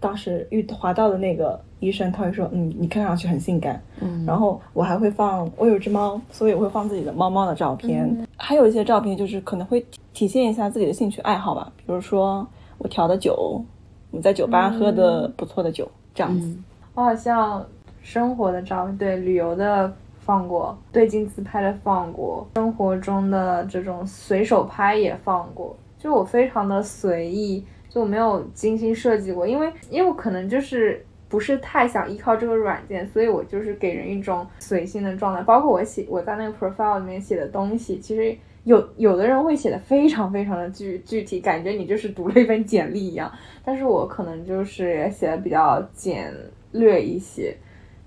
[0.00, 12.46] 当时遇滑到的那个医生他会说，嗯，你看上去很性感，嗯，然后我还会放，我有只猫，所以我会放自己的猫猫的照片，还有一些照片就是可能会体现一下自己的兴趣爱好吧，比如说
[12.78, 13.62] 我调的酒，
[14.10, 16.56] 我在酒吧喝的不错的酒，这样子。
[16.94, 17.64] 我好像
[18.02, 19.92] 生活的照片，对旅游的。
[20.20, 27.64] 放过对镜自拍的，放过生活中的这种随手拍也放过，就我非常的随意，
[27.98, 35.42] 就我没有精心设计过，因为因为我可能就是不是太想依靠这个软件，所以我就是给人一种随性的状态。
[35.42, 38.32] 包括我写我在那个 profile 里面写的东西，其实
[38.62, 43.32] 有有的人会写的非常非常的具具体，感觉你就是读了一份简历一样，
[43.64, 46.32] 但是我可能就是也写的比较简
[46.70, 47.52] 略一些，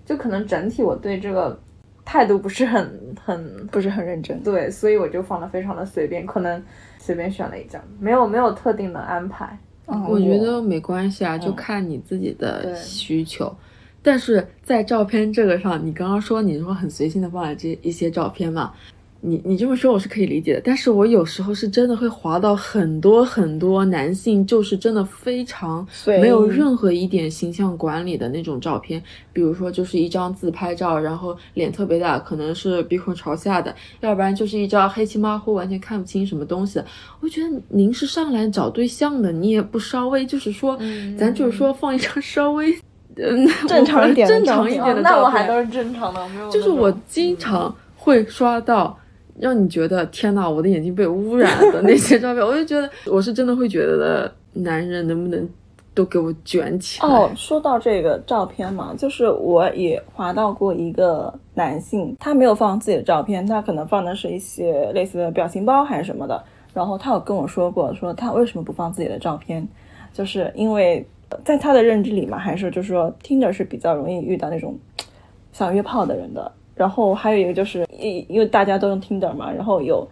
[0.06, 1.60] 就可能整体我对这个。
[2.04, 6.62] 态度不是很很不是很认真，对，所以我就放的非常的随便，可能
[6.97, 9.58] 随便选了一张，没有没有特定的安排。
[10.08, 13.54] 我觉得没关系啊，就看你自己的需求。
[14.01, 18.73] 但是在照片这个上，你刚刚说你说很随性的放了这一些照片嘛，
[19.24, 36.82] 你你这么说我是可以理解的，但是我有时候是真的会滑到很多很多男性，就是真的非常没有任何一点形象管理的那种照片，比如说就是一张自拍照，然后脸特别大，可能是鼻孔朝下的，要不然就是一张黑漆麻糊，完全看不清什么东西。
[37.20, 40.76] 我觉得您是上来找对象的，你也不稍微就是说，
[41.16, 42.76] 咱就是说放一张稍微
[43.18, 46.50] 嗯正常一点、正常一点的照片，那我还都是正常的，没有。
[46.50, 48.98] 就是我经常会刷到。
[49.41, 55.49] 让你觉得天哪，我的眼睛被污染的那些照片，我就觉得我是真的会觉得男人能不能
[55.95, 57.10] 都给我卷起来。
[57.10, 66.43] 哦，说到这个照片嘛，就是我也划到过一个男性，他没有放自己的照片，他可能放的是一些类似的表情包还是什么的。
[66.71, 69.67] 然后他有跟我说过，说他为什么不放自己的照片，
[70.13, 71.04] 就是因为
[71.43, 74.77] 在他的认知里嘛，还是就是说听着是比较容易遇到那种
[75.51, 76.51] 想约炮的人的。
[76.82, 80.04] 然后还有一个就是，因因为大家都用 Tinder 嘛，然后有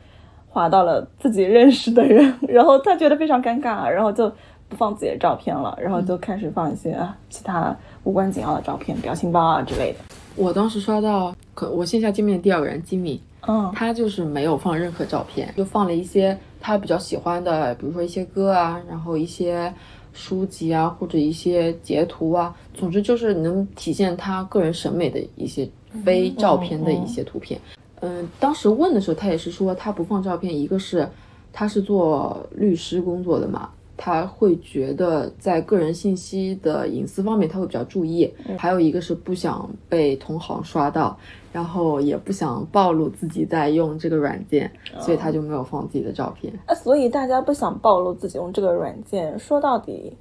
[0.47, 4.32] 划到了自己认识的人， 然后他觉得非常尴尬，然后就
[4.67, 9.97] 不放自己的照片了，然后就开始放一些啊其他无关紧要的照片、表情包啊之类的。
[10.36, 19.73] 我当时刷到，可我线下见面第二个人吉米，嗯，他就是没有放任何照片，就放了一些他比较喜欢的，比如说一些歌啊，然后一些
[20.13, 25.67] 书籍啊，或者一些截图啊，总之就是能体现他个人审美的一些。
[26.04, 27.60] 非照片的一些图片，
[28.02, 31.08] 嗯，当时问的时候，他也是说他不放照片，一个是
[31.52, 41.17] 他是做律师工作的嘛，他会觉得在个人信息的隐私方面他会比较注意，还有一个是不想被同行刷到，
[41.52, 46.54] 然后也不想暴露自己在用这个软件，所以他就没有放自己的照片。
[46.67, 50.15] 啊，所以大家不想暴露自己用这个软件，说到底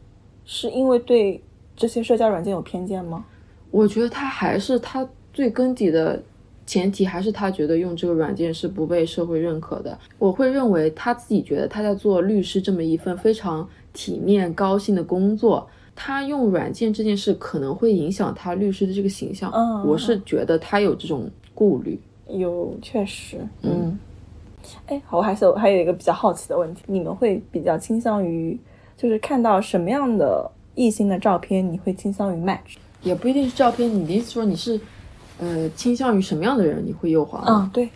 [0.45, 1.45] 是因为对
[1.77, 3.25] 这些社交软件有偏见吗？
[3.71, 5.07] 我觉得他还是他。
[5.39, 6.21] 最根底的
[6.67, 9.97] 前提还是他觉得用这个软件是不被社会认可的。
[10.19, 19.49] 我会认为他自己觉得他在做律师这么一份非常体面、高薪的工作，他用软件这件事可能会影响他律师的这个形象。
[19.55, 21.97] 嗯，我是觉得他有这种顾虑。
[22.27, 23.37] 有，确实。
[23.63, 23.97] 嗯。
[24.87, 28.59] 哎，好，我还是还有一个比较好奇的问题，你们会比较倾向于，
[28.97, 32.75] 就是看到什么样的异性的照片，你会倾向于 match？
[33.05, 34.81] 也不一定是照片，你的意思说你是？
[35.39, 37.43] 呃，倾向于什么样的人你会右滑？
[37.47, 37.89] 嗯，对。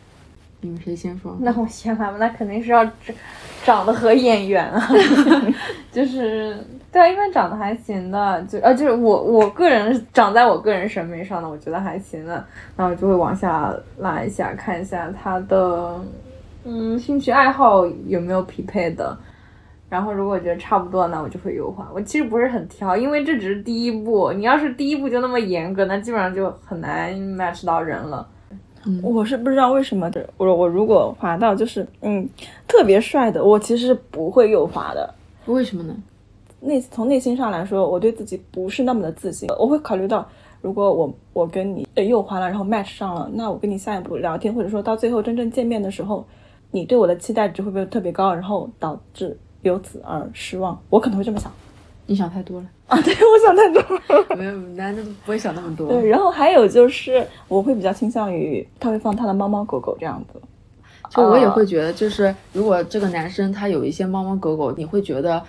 [0.64, 1.36] 你们谁先说？
[1.40, 2.16] 那我先来吧。
[2.20, 2.94] 那肯定是要长
[3.64, 4.88] 长得和眼缘啊，
[5.90, 6.56] 就是
[6.92, 12.44] 对啊，一般长得还行的，就呃，就是我我个人长在我个人审美上的，我觉得还行的，
[12.76, 16.00] 那我就会往下拉一下，看一下他的
[16.64, 19.18] 嗯兴趣爱好有没有匹配的。
[19.92, 21.86] 然后如果觉得差不多，那我就会优化。
[21.94, 24.32] 我其实不是很挑，因为这只是第一步。
[24.32, 28.26] 你要是第一步就那么严格，那基本上就很难 match 到人了。
[29.02, 30.26] 我是不知道为什么的。
[30.38, 32.26] 我我如果滑到就是嗯
[32.66, 35.14] 特别帅的，我其实不会右滑的。
[35.44, 35.94] 为什么呢？
[36.60, 39.46] 内从内心上来说，我对自己不是那么的自信。
[39.58, 40.26] 我会考虑到，
[40.62, 46.26] 如果我我跟你右滑了，然后 match 上了，那我跟你下一步聊天，或者说到最后真正见面的时候，
[46.70, 49.36] 你对我的期待值会不会特别高，然后导致。
[49.62, 51.50] 由此而失望，我可能会这么想。
[52.04, 53.00] 你想太多了啊！
[53.00, 54.26] 对我想太多了。
[54.36, 55.88] 没有，男的不会想那么多。
[55.88, 60.40] 对，然后还有就是，我会比较倾向于他会放他的猫猫狗狗这样子。
[61.10, 65.40] 就我也会觉得，就是如果这个男生他有一些猫猫狗狗，你会觉得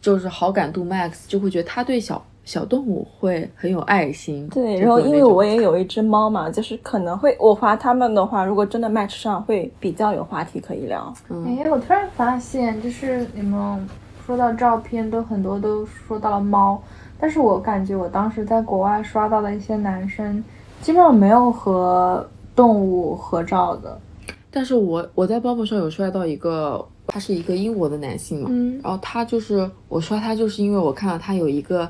[0.00, 4.48] 就是好感度 max，就会觉得他对小小动物会很有爱心。
[4.48, 11.14] 对，然后因为我也有一只猫嘛，就是可能会我划他们的话，如果真的 match 上，会比较有话题可以聊。
[11.46, 13.88] 哎，我突然发现，就是你们
[14.26, 16.82] 说到照片，都很多都说到了猫，
[17.20, 20.42] 但是我感觉我当时在国外刷到的一些男生，
[20.82, 23.96] 基本上没有和动物合照的。
[24.50, 31.88] 但是我我在包包上有刷到一个，他是一个英国的男性嘛，嗯，然后他就是我刷他，就是因为我看到他有一个。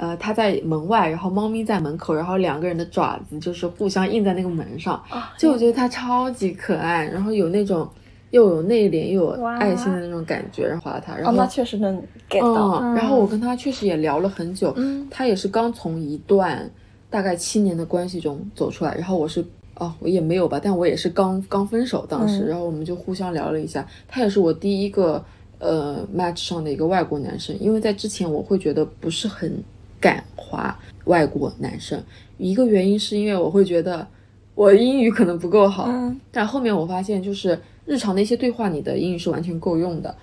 [0.00, 4.98] 呃，他在门外，然后猫咪在门口，然后两个人的爪子就是互相印在那个门上，
[5.36, 7.86] 就我觉得他超级可爱，然后有那种
[8.30, 12.80] 又有内敛又有爱心的那种感觉，然后画了他，然后那确实能 get 到。
[12.94, 14.74] 然后我跟他确实也聊了很久，
[15.10, 16.70] 他也是刚从一段
[17.10, 19.44] 大概七年的关系中走出来，然后我是
[19.74, 25.22] 哦，我也没有吧，但我也是刚刚分手当时，然后我们就互相聊了一下，他也是我第一个
[25.58, 29.62] 呃 match 上的一个外国男生，因为在之前我会觉得不是很。
[30.00, 32.02] 敢滑外国男生，
[32.38, 34.06] 一个原因是因为我会觉得
[34.54, 35.88] 我英语可能不够好，
[36.32, 40.14] 但后面我发现就是日常的一些对话，你的英语是完全够用的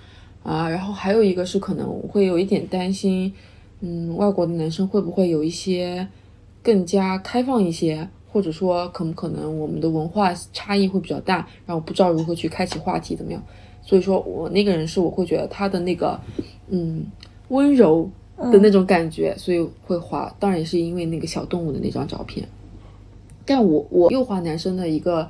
[0.44, 0.70] 啊。
[0.70, 3.32] 然后还有一个是可能我会有一点担心，
[3.82, 6.08] 嗯，外国的男生会不会有一些
[6.64, 13.42] 更加开放一些，或者说可不可能我们的文化差异会比较大，然后不知道如何去开启话题怎么样。
[13.82, 16.20] 所以说我那个人是我会觉得他的那个
[16.68, 17.06] 嗯
[17.48, 20.34] 温柔的那种感觉，所以会画。
[20.40, 22.48] 当然也是因为那个小动物的那张照片。
[23.46, 25.28] 但我我右滑男生的一个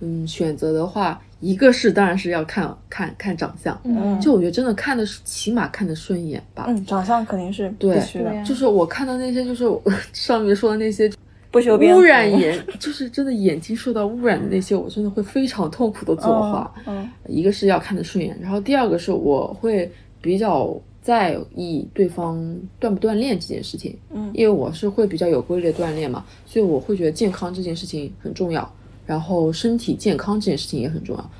[0.00, 6.64] 嗯选择的话，一个是当然是要看看看长相，嗯就我觉得真的看的是起码看的顺眼吧。
[6.66, 9.82] 嗯，长相肯定是对必须的对，就是我看到那些，就是我
[10.12, 11.10] 上面说的那些
[11.50, 16.74] 不修边污染眼，就是真的眼睛受到污染的那些，我真的会非常痛苦的作画。
[16.86, 19.90] 嗯一个是要看得顺眼，然后第二个是我会
[20.22, 20.74] 比较
[21.08, 22.36] 在意对方
[22.78, 28.70] 锻不锻炼这件事情，嗯因为我是会比较有规律的锻炼嘛，所以我会觉得健康这件事情很重要，
[29.06, 31.30] 然后身体健康这件事情也很重要。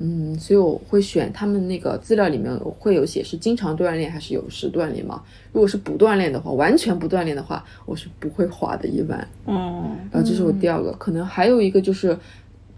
[0.00, 5.22] 嗯，所以我会选他们那个资料里面会有写是经常锻炼还是有时锻炼嘛。
[5.50, 9.26] 如果是不锻炼的话，完全不锻炼的话，我是不会滑的，一般。
[9.46, 12.14] 嗯然后这是我第二个，可能还有一个就是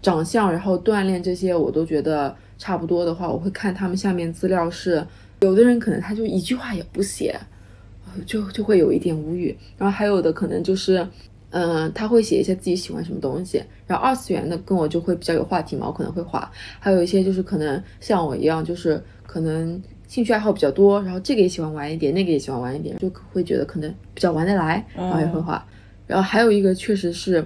[0.01, 5.05] 长相，然后锻炼这些我都觉得差不多的话，我会看他们下面资料是，
[5.41, 7.39] 有的人可能他就一句话也不写，
[8.05, 9.55] 呃就就会有一点无语。
[9.77, 11.07] 然后还有的可能就是，
[11.51, 16.51] 嗯、他会写一些自己喜欢什么东西，然后二次元的跟我就会比较有话题嘛，我可能会画。
[16.79, 25.65] 还有一些就是可能像我一样，就是可能兴趣爱好比较多，然后这个也喜欢玩一点，那个也喜欢玩一点，就会觉得可能比较玩得来，然后也会画。
[26.05, 27.45] 然后还有一个确实是，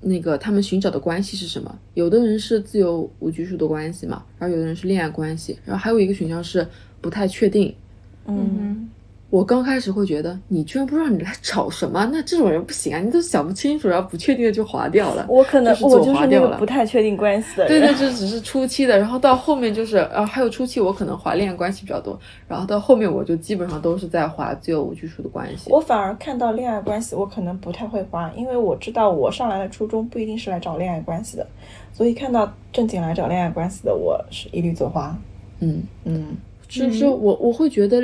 [0.00, 1.78] 那个他们寻找的关系是什么？
[1.94, 6.66] 有的人是自由无拘束的关系嘛，然后有的人是恋爱关系，然后还有一个选项是
[7.00, 7.74] 不太确定。
[8.26, 8.88] 嗯
[9.30, 15.26] 我刚开始会觉得你居然不知道你来找什么，那这种人不行啊，你都想不清楚，然后不确定的就划掉了。
[15.28, 17.78] 我可能就是我就是个不太确定关系的人。
[17.82, 22.18] 对对，这只是初期的，然后到后面就是，啊还有初期我可能划恋爱关系比较多，
[22.48, 25.70] 然后到后面我就基本上都是在划自由无拘束的关系。
[25.70, 31.46] 我反而看到恋爱关系，我可能不太会划，因为我知道我上来的初衷不一定是来找恋爱关系的，
[31.92, 35.14] 所以看到正经来找恋爱关系的，我是一律左滑。
[35.60, 36.28] 嗯，嗯
[36.68, 38.00] 就是我我会觉得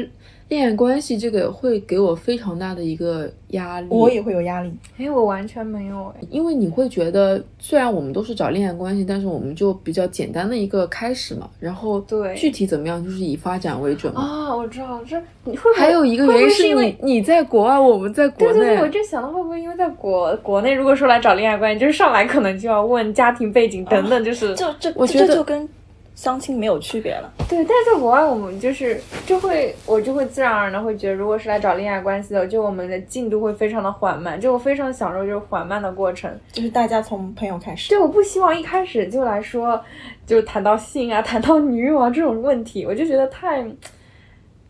[0.49, 3.87] 恋爱关系这个会给我非常大的一个压力。
[3.91, 4.73] 我也会有压力。
[4.99, 6.27] 哎，我完全没有哎。
[6.31, 14.21] 因为你会觉得，虽然我们都是找恋爱关系，但是我们就比较简单的一个开始嘛，然后对具体怎么样就是以发展为准嘛。
[14.21, 18.55] 啊，我知道，这你会不会还有一个原因是会是因为你你在国外，我们在国内。
[18.55, 25.67] 对对对，我就想到会不会因为在国国内，如果说来找恋爱关系，就是上来可能就要问家庭背景等等，就是就这我觉得这就跟
[26.15, 27.33] 相亲没有区别了。
[27.49, 27.65] 对。
[27.65, 36.31] 但是在国外，我们就是就会我就会自然而然的会觉得，如果是来找恋爱关系的，就我们的进度会非常的缓慢，就我非常享受就是缓慢的过程。
[36.53, 37.89] 就是大家从朋友开始。
[37.89, 39.81] 对，我不希望一开始就来说，
[40.27, 43.65] 就谈到性啊，谈到女友啊这种问题，我就觉得太，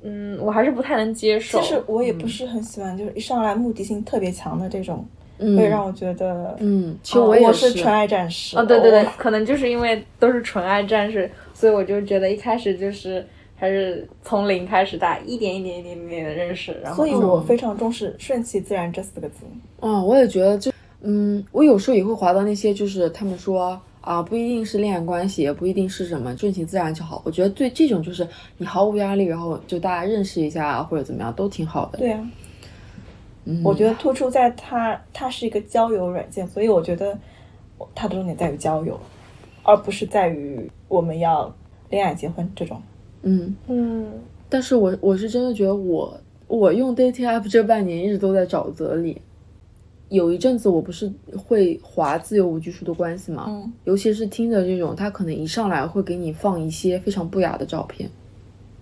[0.02, 1.60] 嗯，我还是不太能接受。
[1.60, 8.56] 其实我也不是很喜欢，就是一上来目的性特别强的这种，嗯会让我觉得，嗯，其实哦我也是纯爱战士。
[8.56, 13.26] 哦，对对对，可能就是因为都是纯爱战士，所以我就觉得一开始就是
[13.56, 19.44] 还是从零开始，大家一点一点一点一点的认识，然后所以我非常重视顺其自然这四个字。
[19.80, 20.70] 哦，我也觉得就，
[21.02, 27.22] 嗯，我有时候也会滑到那些，就是他们说啊，不一定是恋爱关系，也不一定是什么，顺其自然就好。
[27.24, 28.26] 我觉得对这种就是
[28.58, 31.98] 你毫无压力，然后就大家认识一下或者怎么样都挺好的。
[31.98, 32.30] 对啊，
[33.44, 37.18] 嗯，我觉得突出在它，它是一个交友软件，所以我觉得
[37.94, 38.98] 它的重点在于交友，
[39.62, 41.54] 而不是在于我们要
[41.90, 42.80] 恋爱结婚这种。
[43.22, 44.12] 嗯，嗯，
[44.48, 49.20] 但是我我是真的觉得我我用 dating app 这半年一直都在沼泽里。
[50.10, 58.08] 有一阵子我不是会划自由无拘束的关系嘛，嗯尤其是听的这种，他可能一上来会给你放一些非常不雅的照片。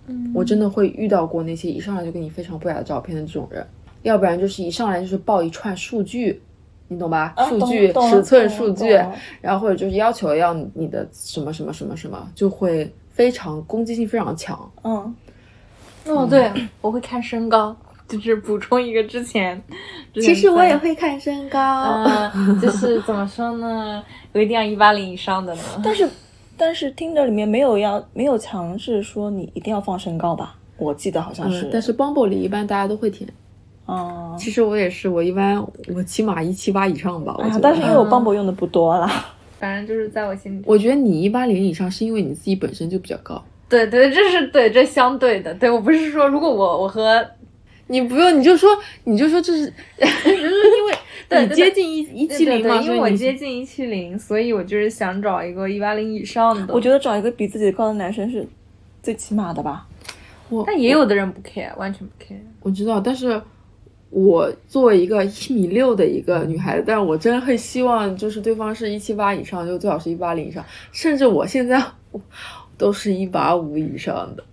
[0.05, 3.65] 嗯我真的会遇到过那些一上来就给你非常不雅的照片的这种人，
[4.03, 6.41] 要不然就是一上来就是报一串数据，
[6.87, 7.33] 你懂吧？
[7.35, 8.91] 啊数据、懂尺寸数据，
[9.41, 14.71] 然后或者就是要求要你的什么什么什么什么，就会非常攻击性非常强。
[14.83, 15.15] 嗯，
[16.05, 16.51] 哦，对，
[16.81, 17.75] 我会看身高，
[18.07, 19.61] 就是补充一个之前，
[20.13, 22.03] 之前在会看身高，
[22.35, 24.03] 嗯，就是怎么说呢？
[24.33, 25.61] 我一定要一八零以上的呢。
[25.83, 26.09] 但是
[26.57, 30.55] 但是听着里面没有要没有强制说你一定要放身高吧？
[30.77, 33.29] 我记得好像是，嗯，但是 Bumble 里一般大家都会填。
[33.87, 35.61] 嗯，其实我也是，我一般
[35.93, 37.35] 我起码一七八以上吧。
[37.37, 39.25] 我觉得，哎呀但是因为我 Bumble 用的不多啦。
[39.59, 43.41] 反正就是在我心里，我觉得你一八零以上是因为你自己本身就比较高。
[43.69, 45.53] 对对，这是对这相对的。
[45.55, 47.25] 对我不是说如果我我和
[47.87, 48.69] 你不用，你就说，
[49.05, 50.95] 你就说这是， 因为
[51.27, 56.73] 对你接近一一七零嘛，因为我接近一七零，所以我就是想找一个一八零以上的。
[56.73, 58.45] 我觉得找一个比自己高的男生是
[59.01, 59.87] 最起码的吧。
[60.49, 62.37] 我但也有的人不 care，完全不 care。
[62.61, 63.41] 我知道，但是
[64.13, 71.83] 我作为一个一米六的一个女孩子，但是我真的会希望就是对方是一七八以上，就最好是一八零以上，甚至我现在
[72.77, 74.43] 都是一八五以上的，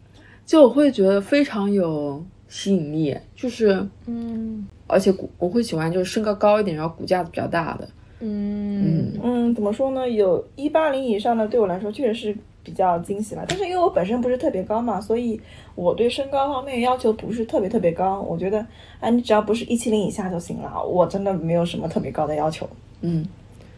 [0.46, 4.66] 就我会觉得非常有吸引力，就是嗯。
[4.92, 7.88] 而且骨我会喜欢就是身高高一点，然后骨架子比较大的，
[8.18, 9.12] 嗯。
[9.22, 10.08] 嗯，怎么说呢？
[10.11, 13.44] 有一八零以上的，对我来说确实是比较惊喜吧。
[13.48, 15.40] 但是因为我本身不是特别高嘛，所以
[15.74, 18.20] 我对身高方面要求不是特别特别高。
[18.20, 18.64] 我觉得，
[19.00, 20.82] 哎，你只要不是一七零以下就行了。
[20.84, 22.68] 我真的没有什么特别高的要求，
[23.00, 23.26] 嗯，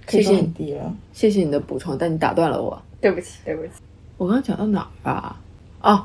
[0.06, 0.94] 可以说谢谢很低了。
[1.12, 2.80] 谢谢你的补充，但你打断了我。
[3.00, 3.72] 对不起对不起，
[4.16, 5.40] 我刚刚讲到哪儿啊？
[5.80, 6.04] 哦，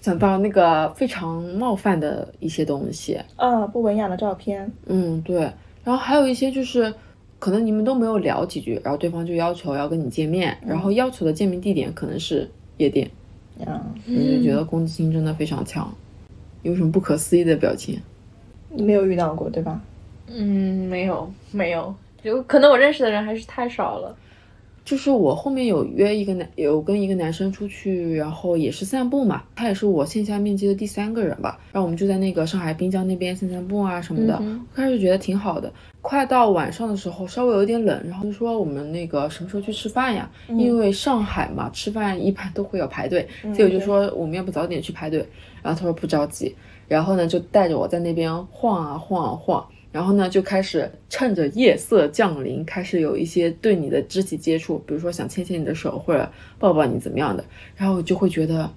[0.00, 3.20] 讲到那个非常冒犯的一些东西。
[3.36, 5.40] 啊，不文雅的照片，嗯，对。
[5.82, 6.94] 然后还有一些就是，
[7.40, 13.10] 可能你们都没有聊几句，然后对方就要求要跟你见面，然后要求的见面地点可能是夜店，
[13.66, 15.92] 嗯，你就觉得攻击性真的非常强。
[16.62, 17.98] 有什么不可思议的表情？
[18.68, 19.80] 你没有遇到过对吧？
[20.28, 24.14] 嗯没有没有，有可能我认识的人还是太少了。
[24.84, 34.42] 就是我后面有约一个男，有跟一个男生出去，然后也是散步嘛，他也是我线下面基的第三个人吧，然后我们就在那个上海滨江那边散散步啊什么的，
[34.74, 35.72] 开始觉得挺好的。
[36.02, 40.28] 快到晚上的时候，稍微有点冷，然后就说我们那个什么时候去吃饭呀？
[40.48, 45.24] 因为上海嘛，吃饭一般都会有排队，所以我就说我们要不早点去排队。
[45.62, 46.56] 然后他说不着急，
[46.88, 49.62] 然后呢就带着我在那边晃啊晃啊晃。
[49.92, 58.70] 然后呢，就开始趁着夜色降临，开始有一些对你的肢体接触，比如说想牵牵你的手或者抱抱你怎么样的，然后我就会觉得，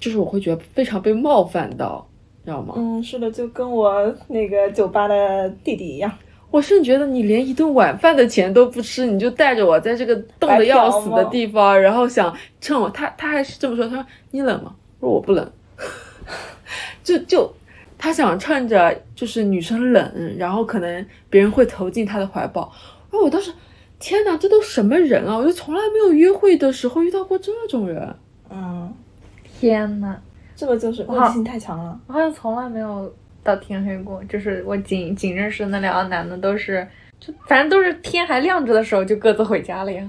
[0.00, 2.04] 就是我会觉得非常被冒犯到，
[2.44, 2.74] 知道吗？
[2.76, 6.12] 嗯，是的，就跟我那个酒吧的弟弟一样。
[6.50, 14.74] 我甚至觉得你连一顿晚饭的钱都不吃，你就带着我在这个冻得要死的地方，然后想趁我，他他还是这么说，他说你冷吗？
[14.98, 15.52] 我说我不冷，
[17.04, 17.52] 就 就。
[17.98, 22.72] 他想趁着就是女生冷，然后可能别人会投进他的怀抱。
[23.10, 23.52] 然后我当时，
[23.98, 25.36] 天哪，这都什么人啊！
[25.36, 28.14] 我就从来没有约会的时候遇到过这种人。
[28.48, 28.94] 嗯，
[29.44, 30.16] 天呐，
[30.54, 32.00] 这个就是目的性太强了。
[32.06, 36.86] 我好像从来没有到天黑过，就是我仅仅认识的那两个男的都是，
[37.18, 40.08] 就反正都是天还亮着的时候就各自回家了呀。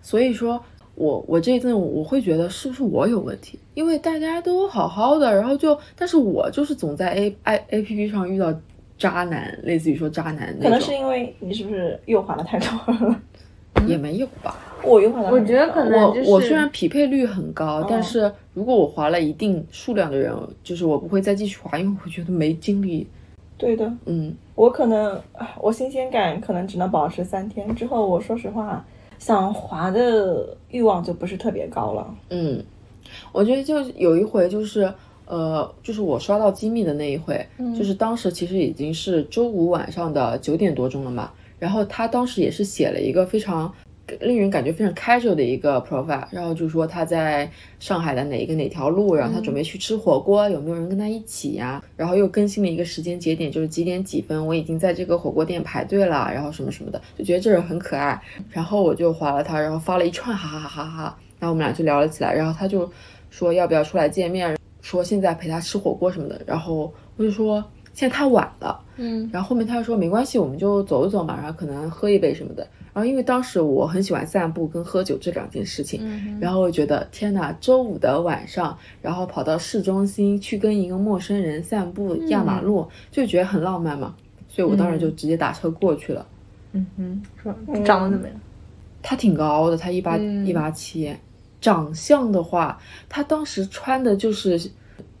[0.00, 0.62] 所以说。
[0.98, 3.56] 我我这一阵我会觉得是不是我有问题？
[3.74, 8.52] 因为大家都好好的，然后就，但是我就是总在 A I A P P 上遇到
[8.98, 10.62] 渣男，类似于说渣男那种。
[10.62, 12.68] 可能是因为你是不是右滑的太多
[13.06, 13.20] 了？
[13.86, 14.56] 也没有吧。
[14.82, 20.34] 我右滑的，我觉得可能就是我我虽然匹配率很高，但是如果我划了一定数量的人，
[20.64, 23.06] 就是我不会再继续划，因为我觉得没精力。
[23.56, 25.20] 对的，嗯，我可能
[25.60, 28.84] 我新鲜感可能只能保持三天，之后我说实话。
[29.18, 32.14] 想滑的欲望就不是特别高了。
[32.30, 32.62] 嗯，
[33.32, 34.92] 我觉得就有一回就是，
[35.26, 41.30] 呃，就是我刷到机密的那一回，嗯、就是当时其实已经是周五晚上的九点多钟了嘛。
[41.58, 43.72] 然后他当时也是写了一个非常
[44.20, 51.84] 令人感觉非常 casual 的一个 profile，然后就说他在上海的哪一个哪条路，然后他准备去吃火锅，有没有人跟他一起呀、啊？
[51.96, 58.20] 然后又更新了一个时间节点，就是几点几分，我已经在这个火锅店排队了，然后什么什么的，就觉得这人很可爱。
[58.50, 62.34] 然后我就划了他，然后发了一串哈哈哈哈哈，然后我们俩就聊了起来。
[62.34, 62.90] 然后他就
[63.30, 66.40] 说要不要出来见面，说现在陪他吃火锅什么的。
[66.46, 67.64] 然后我就说
[67.98, 72.64] 现在太晚了，嗯，然后后面他就说没关系，我们就走一走嘛，然后可能喝一杯什么的。
[72.94, 84.14] 然后因为当时我很喜欢散步跟喝酒这两件事情，嗯、然后我觉得天哪，周五的晚上，然后跑到市中心去跟一个陌生人散步压马路，嗯、就觉得很浪漫嘛，
[84.48, 86.24] 所以我当时就直接打车过去了。
[86.70, 87.52] 嗯哼，说
[87.84, 88.36] 长得怎么样？
[89.02, 91.12] 他挺高的，他一八一八七，
[91.60, 94.70] 长相的话，他当时穿的就是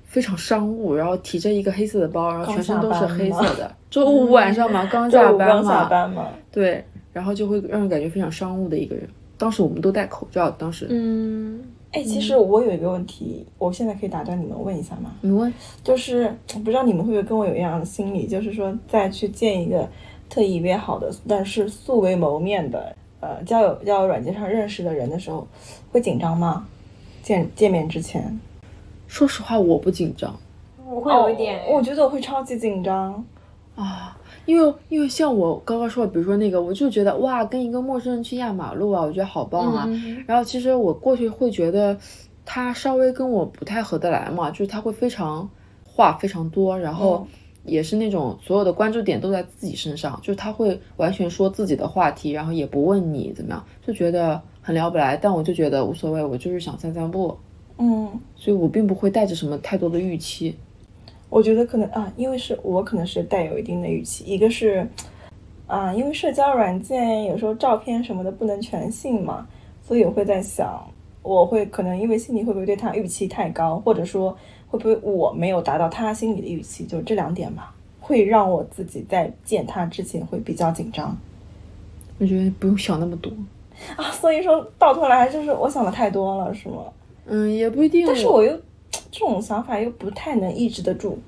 [0.08, 3.72] 非常商务，然后提着一个黑色的包，然后全身都是黑色的。
[3.88, 6.84] 周五晚上嘛， 刚下班嘛，下班嘛，对。
[7.10, 9.08] 然后就会让人感觉非常商务的一个人。
[9.36, 15.12] 当时我们都戴口罩，当时，嗯，哎，其实我有一个问题，我现在可以打断你们问一下吗？
[15.22, 15.52] 你问，
[15.82, 16.32] 就是
[16.62, 19.88] 不知道你们会不会跟我有一样的心理，就是说再去见一个
[20.28, 25.44] 特意约好的，但是素未谋面的，呃，交友交友软件上认识的人的时候，
[25.90, 26.68] 会紧张吗？
[27.22, 28.38] 见见面之前，
[29.08, 30.32] 说实话，我不紧张，
[30.88, 33.24] 我会有一点、哦，我觉得我会超级紧张
[33.74, 34.14] 啊。
[34.46, 39.84] 因为因为像我刚刚说的，比如说那个，我就觉得哇，跟一个陌生人去压马路啊，我觉得好棒啊。
[39.88, 41.94] 嗯、然后其实我过去会觉得
[42.46, 45.48] 他稍微跟我不太合得来嘛，就是他会非常
[45.84, 47.26] 话非常多，然后
[47.64, 55.14] 也是那种所有的关注点都在自己身上，就是他会完全说自己的话题，然后也不问你怎么样，就觉得很聊不来。
[55.14, 57.36] 但我就觉得无所谓，我就是想散散步，
[57.78, 60.56] 嗯，所以我并不会带着什么太多的预期。
[61.30, 64.88] 我觉得可能啊，因为是我可能是带有一定的预期，一个是
[65.66, 69.46] 啊，因为社交软件有时候照片什么的不能全信嘛，
[69.86, 70.82] 所以我会在想，
[71.22, 74.36] 我会可能因为心里会不会对他预期太高，或者说
[74.68, 81.16] 会不会我没有达到他心里的预期，就这两点吧，会让我自己在见他之前会比较紧张。
[82.18, 83.30] 我觉得不用想那么多
[83.96, 86.82] 啊，所以说到头来就是我想的太多了，是吗？
[87.28, 88.06] 嗯，也不一定。
[88.06, 88.52] 但是我又
[89.12, 91.18] 这种想法又不太能抑制得住。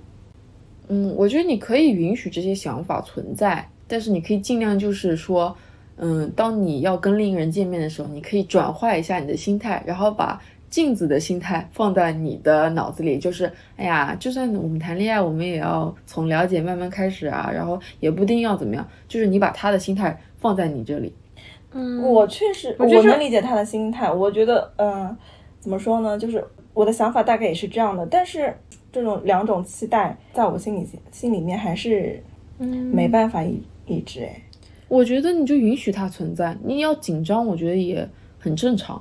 [0.89, 5.57] 嗯，我觉得你可以允许这些想法存在，但是你可以尽量就是说，
[5.97, 20.21] 嗯，当你要跟另一个人见面的时候，你可以转化一下你的心态，然后把镜子的心态放在你的脑子里，就是哎呀，就算我们谈恋爱，我们也要从了解慢慢开始啊，然后也不一定要怎么样，就是你把他的心态。
[20.41, 21.13] 放在你这里，
[21.73, 24.11] 嗯，我确实我能理解他的心态。
[24.11, 25.15] 我觉得，嗯，
[25.61, 26.19] 怎么说呢？
[26.19, 26.45] 就是
[26.75, 28.05] 我的想法大概也是这样的。
[28.07, 28.53] 但是
[28.91, 32.23] 这种两种期待，在我心里心里面还是，
[32.59, 34.21] 嗯，没办法抑抑制。
[34.25, 34.43] 哎，
[34.89, 36.57] 我觉得你就允许它存在。
[36.65, 38.09] 你要紧张，我觉得也
[38.39, 39.01] 很正常。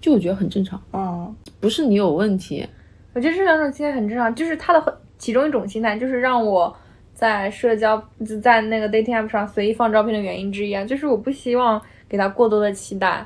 [0.00, 0.82] 就我觉得很正常。
[0.92, 2.66] 嗯，不是你有问题。
[3.14, 4.34] 我觉得这两种期待很正常。
[4.34, 6.74] 就是他的其中一种心态，就是让我。
[7.14, 13.24] 在社交就在那个 dating app 上随意放照片的原因之一啊，就是我不希望给他过多的期待，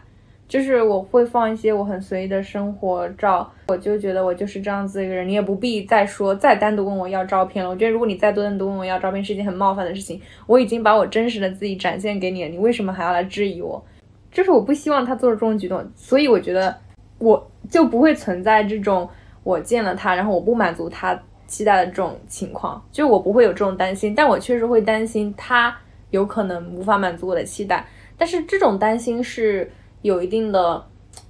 [0.49, 7.71] 就是我会放一些我很随意的生活照，我就觉得我就是这样子一个人，你也不必再说再单独问我要照片了。
[7.71, 13.85] 我觉得如果你再多单独问我要照片是一件很冒犯的事情，我已经把我真实的自己展现给你了，你为什么还要来质疑我？
[14.31, 16.77] 就是我不希望他做出这种举动，所以我觉得
[17.19, 19.09] 我就不会存在这种
[19.43, 21.19] 我见了他，然后我不满足他。
[21.49, 25.73] 期待的这种情况，就我不会有这种担心，但我确实会担心他
[26.11, 27.87] 有可能无法满足我的期待。
[28.19, 29.71] 但是这种担心是
[30.07, 30.83] 有一定的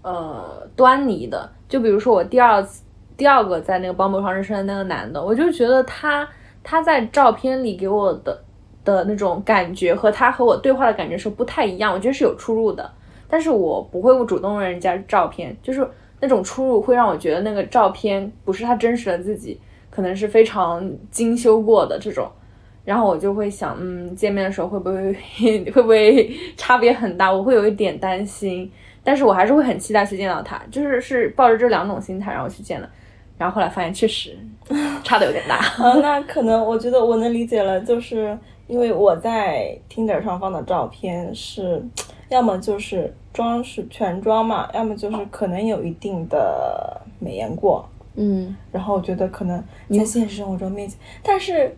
[0.03, 1.51] 呃端倪的。
[1.69, 2.83] 就比如说我第二次、
[3.17, 6.29] 第二个在那个 Bumble 上认识的那个男的，我就觉得他
[6.63, 8.43] 他在照片里给我的
[8.85, 12.89] 的那种感觉和他和我对话的感觉是不太一样，我觉得是有出入的。
[13.29, 15.89] 但是我不会主动问人家照片，就是
[16.21, 19.61] 那种出入会让我觉得那个照片不是他真实的自己。
[19.89, 22.31] 可能是非常精修过的这种，
[22.87, 25.13] 然后我就会想，嗯，见面的时候会不会
[25.75, 27.31] 会不会差别很大？
[27.31, 28.71] 我会有一点担心，
[29.03, 32.89] 但是我还是会很期待去见到他，就是是抱着这两种心态然后去见的，
[33.37, 34.39] 然后后来发现确实
[35.03, 35.57] 差的有点大。
[35.57, 41.83] 啊， 那可能我觉得我能理解了，就是因为我在 Tinder 上放的照片是，
[42.31, 47.85] 要么就是妆是全妆嘛，要么就是可能有一定的美颜过。
[48.19, 51.77] 嗯，然后我觉得可能在现实生活中面前，但是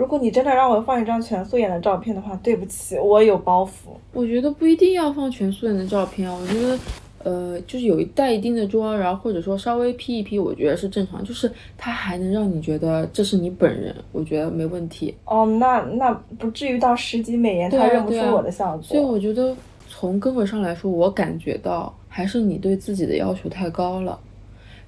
[0.00, 3.90] 如果你真的让我放一张全素颜的照片的话，对不起，我有包袱。
[4.14, 6.78] 我觉得不一定要放全素颜的照片啊，我觉得，
[7.22, 15.14] 呃，就是有一带一定的妆，然后或者说稍微 P 一 P，我觉得是正常，就是它还能让你觉得这是你本人，我觉得没问题。
[15.26, 18.82] 哦，那那不至于到十级美颜他认不出我的效果。
[18.82, 19.54] 所以我觉得
[19.86, 24.18] 从根本上来说，我感觉到还是你对自己的要求太高了。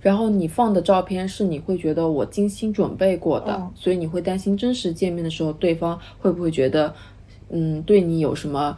[0.03, 6.93] 然后你放的照片是你会觉得我精心准备过的，所以你会担心真实见面的时候对方会不会觉得，
[7.49, 8.77] 嗯，对你有什么，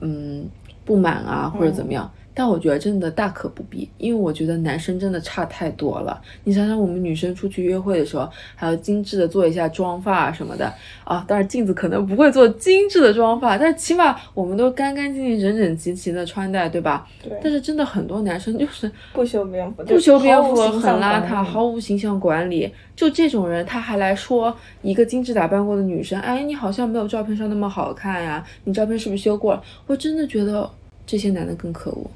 [0.00, 0.46] 嗯，
[0.84, 2.10] 不满啊或者怎么样。
[2.34, 6.20] 但我觉得真的大可不必，因为我觉得男生真的差太多了。
[6.42, 10.66] 你想想，我们女生出去约会的时候，还要精致的做一下妆发什么的
[11.04, 11.24] 啊。
[11.28, 17.06] 当然，镜子可能不会做精致的妆发，但是起码我们都干干净净、整整齐齐的穿戴，对吧？
[17.22, 17.38] 对。
[17.40, 22.68] 但是真的很多男生就是不修边幅，不修边幅，很邋遢，毫无形象管理。
[22.96, 28.44] 就这种人，他还来说一个精致打扮过的女生，哎，你好像没有照片上那么好看呀？
[28.64, 29.62] 你照片是不是修过了？
[29.86, 30.68] 我真的觉得
[31.06, 32.10] 这些男的更可恶。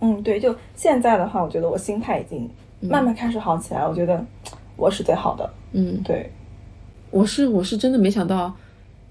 [0.00, 2.48] 嗯，对，就现在的话，我觉得我心态已经
[2.80, 3.86] 慢慢开始好起来。
[3.86, 4.24] 我觉得
[4.76, 5.50] 我是最好的。
[5.72, 6.30] 嗯，对，
[7.10, 8.52] 我是我是真的没想到，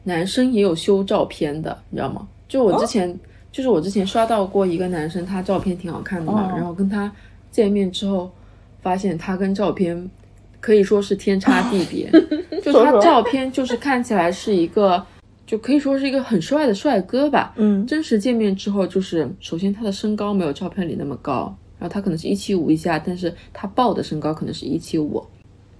[0.03, 2.27] 男生也有修照片的，你知道吗？
[2.47, 3.17] 就我之前
[3.51, 7.11] 就是我之前刷到过一个男生，他照片挺好看的嘛，然后跟他
[7.51, 8.29] 见面之后，
[8.81, 10.09] 发现他跟照片
[10.59, 12.09] 可以说是天差地别。
[12.63, 15.05] 就他照片就是看起来是一个。
[15.49, 17.51] 就可以说是一个很帅的帅哥吧。
[17.55, 25.25] 嗯，真实见面之后，就是首先他的身高没有照片里那么高，然后他可能是一七五以下，但是他报的身高可能是一七五，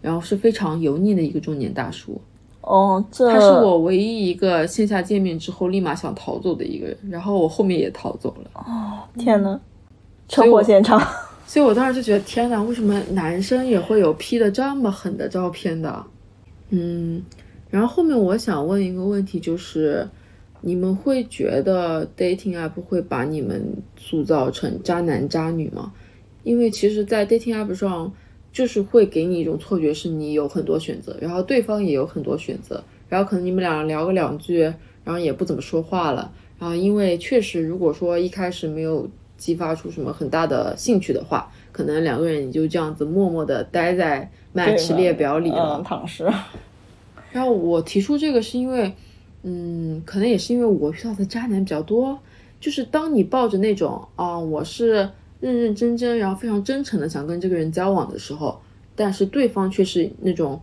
[0.02, 2.20] 然后是非常油腻的一个中年大叔。
[2.62, 8.50] 哦，这他是我唯一一个线下见面之后立马想逃走的一个人，然后我后面也逃走了。
[8.56, 9.60] 哦，天呐，
[10.28, 11.00] 车祸现场。
[11.46, 16.04] 所以我当时就觉得，天呐，为什么男生也会有 P 的这么狠的照片的？
[16.72, 17.24] 嗯。
[17.70, 20.08] 然后后面我想问一个问题，就是
[20.62, 23.62] 你们会觉得 dating app 会把你们
[23.98, 25.94] 塑造成渣男渣女吗？
[26.44, 28.12] 因为其实，在 dating app 上，
[28.52, 34.62] 就是会给你一种错觉，是你有很多选择，然后对方也有很多选择，然后可能你们俩聊个两句，
[35.04, 36.32] 然后也不怎么说话了。
[36.58, 39.08] 然后因为确实，如果说一开始没有
[39.38, 45.78] 激发出什么很大的兴趣的话，可能两个人也就这样子默默的待在 match 列表里了。
[45.78, 46.28] 嗯，躺尸。
[47.32, 48.94] 然后我提出这个是因为，
[49.44, 52.20] 嗯，可能也是因为我遇到的渣男比较多，
[52.60, 55.10] 就是当你抱着那种啊，我是
[55.40, 58.60] 认认真真，然后非常真诚的想跟这个人交往的时候，
[58.96, 60.60] 但是对方却是那种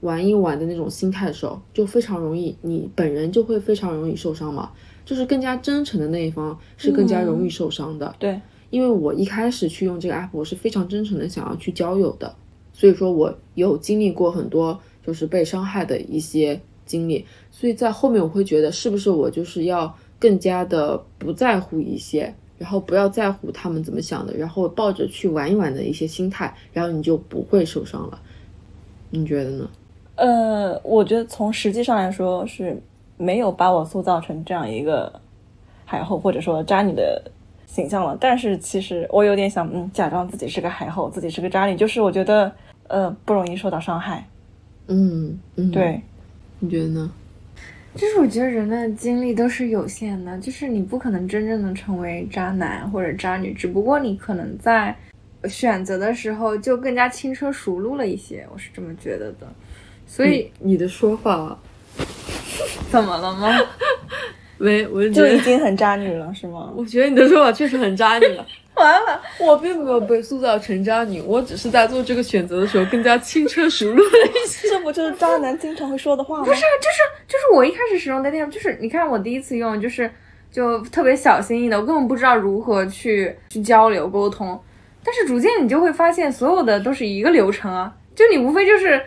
[0.00, 4.70] 玩一玩的那种心态的时候，就非常容易，你本人就会非常容易受伤嘛。
[5.04, 8.14] 就是更加真诚的那一方是更加容易受伤的。
[8.18, 8.38] 对，
[8.68, 12.34] 因为我一开始去用这个 app，我是非常真诚的想要去交友的，
[12.74, 14.78] 所以说我有经历过很多
[15.08, 28.20] 就是被伤害的一些经历，所以在后面我会觉得是不是我就是要更加的不在乎一些，然后不要在乎他们怎么想的，然后抱着去玩一玩的一些心态，然后你就不会受伤了。
[29.08, 29.70] 你觉得呢？
[30.16, 32.78] 呃，我觉得从实际上来说是。
[33.20, 35.12] 没有把我塑造成这样一个
[35.84, 37.20] 海后或者说渣女的
[37.66, 42.52] 形象了，但是其实我有点想，嗯，假装自己是个海后，自己是个渣女，就是我觉得，
[42.86, 44.24] 呃，不容易受到伤害。
[44.88, 46.00] 嗯嗯，对，
[46.58, 47.10] 你觉得呢？
[47.94, 54.94] 就是我觉得人的精力都是有限的，就是你不可能真正的成为渣男或者渣女，只不过你可能在
[55.44, 59.46] 选择的时候就更加轻车熟路了一些，我是这么觉得的。
[60.06, 61.58] 所以你的说法。
[62.90, 63.48] 怎么了吗？
[64.58, 66.72] 没，我就已经很渣女了，是吗？
[66.76, 68.46] 我觉得你的说法确实很渣女了。
[68.78, 74.68] 完了，我并没有被塑造成渣女，我只是在做这个选择的时候更加轻车熟路了一些。
[74.68, 76.44] 这不就是渣男经常会说的话吗？
[76.44, 80.10] 不是，就是就是我一开始使用 dating，就是你看我第一次用，就是
[80.50, 84.60] 就特别小心翼翼的，我根本不知道如何去去交流沟通。
[85.04, 89.00] 但是逐渐你就会发现，所有的都是一个流程啊，就你无非就是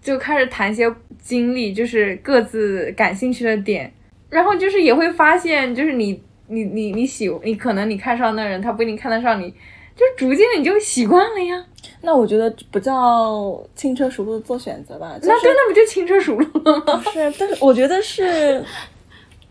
[0.00, 0.92] 就开始谈些。
[1.22, 3.92] 经历就是各自感兴趣的点，
[4.28, 6.20] 然后就是也会发现，就是你
[6.52, 9.50] 你你你喜你可能你看上的人，他不一定看得上你，
[9.96, 11.64] 就逐渐的你就习惯了呀。
[12.02, 17.02] 那我觉得不叫轻车熟路做选择吧，那真的不就轻车熟路了吗？
[17.12, 18.64] 是，但是我觉得是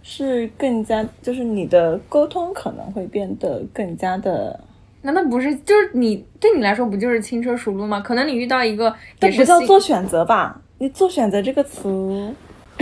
[0.03, 4.59] 是更加就是你的沟通可能会变得更加的，
[5.01, 5.55] 难道不是？
[5.57, 8.01] 就是你对你来说不就是轻车熟路吗？
[8.01, 10.61] 可能你遇到一个，但不叫做选择吧。
[10.77, 12.33] 你做选择这个词，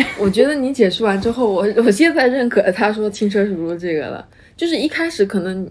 [0.20, 4.26] 我觉得你解释完之后，我 我现在认可他说轻车熟路这个了。
[4.56, 5.66] 就是一开始可能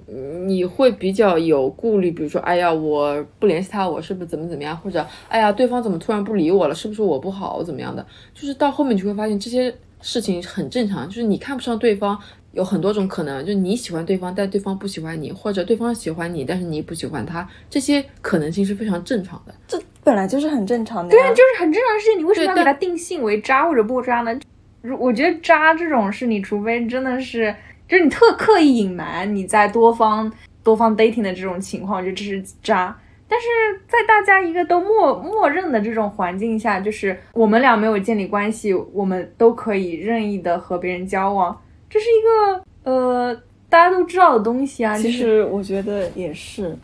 [0.46, 4.74] 你会比较有顾虑，比如说，哎呀，我不联系他，我是不是怎么怎么样？
[4.78, 6.74] 或者，哎呀，对方怎么突然不理我了？
[6.74, 8.04] 是不是我不好怎么样的？
[8.32, 12.18] 就是到后面你就会发现这些事情很正常，就是你看不上对方。
[12.58, 19.54] 有很多种可能，就你喜欢对方，但对方不喜欢你，或者对方喜欢你，但是你不喜欢他，这些可能性是非常正常的。
[19.68, 21.10] 这本来就是很正常的。
[21.12, 22.18] 对啊，就是很正常的事情。
[22.18, 24.36] 你为什么要给他定性为渣或者不渣呢？
[24.82, 27.54] 如我觉得渣这种事，你除非真的是，
[27.86, 30.32] 就是你特刻意隐瞒你在多方
[30.64, 32.98] 多方 dating 的这种情况，就这是渣。
[33.28, 33.46] 但是
[33.86, 41.56] 在大家一个都默默认的这种环境下，就是我们俩没有建立关系，我们都可以任意的和别人交往。
[41.90, 43.34] 这是一个呃
[43.68, 44.96] 大家都知道的东西啊。
[44.96, 46.76] 其实我觉得也是，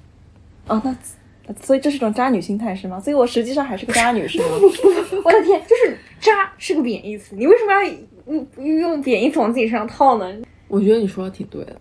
[0.67, 2.99] 哦，那所以这是一种渣女心态是吗？
[3.01, 4.47] 所以我实际上还是个渣女是吗？
[5.25, 7.85] 我的天，就是渣是个贬义词，你为什么要
[8.27, 8.47] 用
[8.79, 10.43] 用贬义词往自己身上套呢？
[10.69, 11.77] 我觉得你说的挺对的，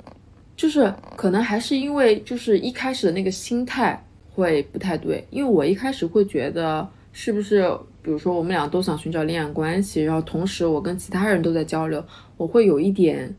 [0.55, 4.01] 就是可能还是因为就是一开始的那个心态
[4.33, 7.65] 会不太对，因为我一开始会觉得是不是，
[8.03, 12.03] 比如说我们俩都想寻找恋爱关系，然后同时我跟其他人都在交流。
[12.35, 13.33] 我会有一点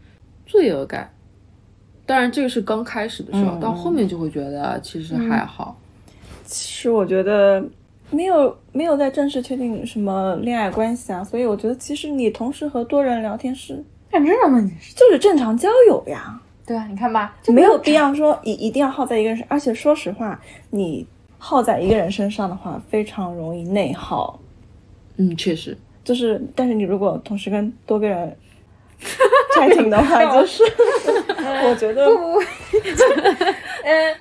[0.46, 1.10] 罪恶感，
[2.06, 5.76] 当然这个是刚开始的时候，到后面就会觉得其实还好。
[6.46, 7.62] 其实我觉得
[8.10, 14.62] 没有没有在正式确定什么恋爱关系啊，所以我觉得其实你同时和多人聊天是很正常的，
[14.96, 16.40] 就是正常交友呀。
[16.66, 20.40] 对啊，你看吧，就没有必要说一一定要耗在一个人身，而且说实话，
[20.70, 21.06] 你
[21.36, 24.40] 耗在一个人身上的话，非常容易内耗。
[25.16, 28.36] 嗯，确实，就是，但是你如果同时跟多个人。
[29.54, 30.62] 差挺的话就是，
[31.36, 32.16] 我觉得不。
[32.16, 32.40] 不，
[33.84, 34.14] 嗯，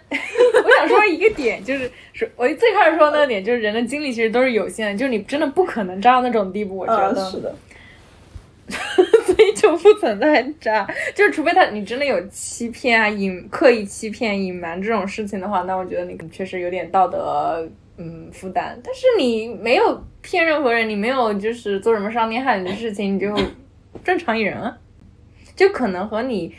[0.63, 7.55] 我想说一个点，就是说，我最开始说那个点，就是人的精力其实都是有限的，就是你真的不可能渣到那种地步，我觉得是的，
[8.67, 10.85] 所以就不存在渣，
[11.15, 17.65] 就是除非他你真的有欺骗啊、隐刻意欺骗、隐瞒这种事情的话，那我觉得你确实有点道德
[17.97, 23.31] 嗯负担，但是你没有骗任何人，你没有就是做什么伤天害理的事情，你就。
[24.03, 24.75] 正常一人啊，
[25.55, 26.51] 就可能和你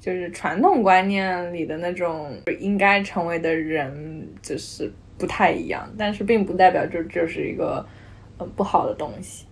[0.00, 7.86] 就是传统观念里的那种应该成为的人，就是不太一样，但是并不代表就就是一个
[8.38, 9.44] 呃不好的东西。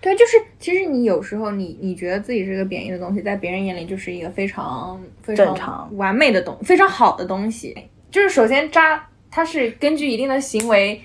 [0.00, 7.74] 对，就是其实你有时候你你觉得自己是个贬义的东西，在别人眼里就是一个非常非常完美的东非常好的东西。
[8.10, 11.00] 就是首先渣，它是根据一定的行为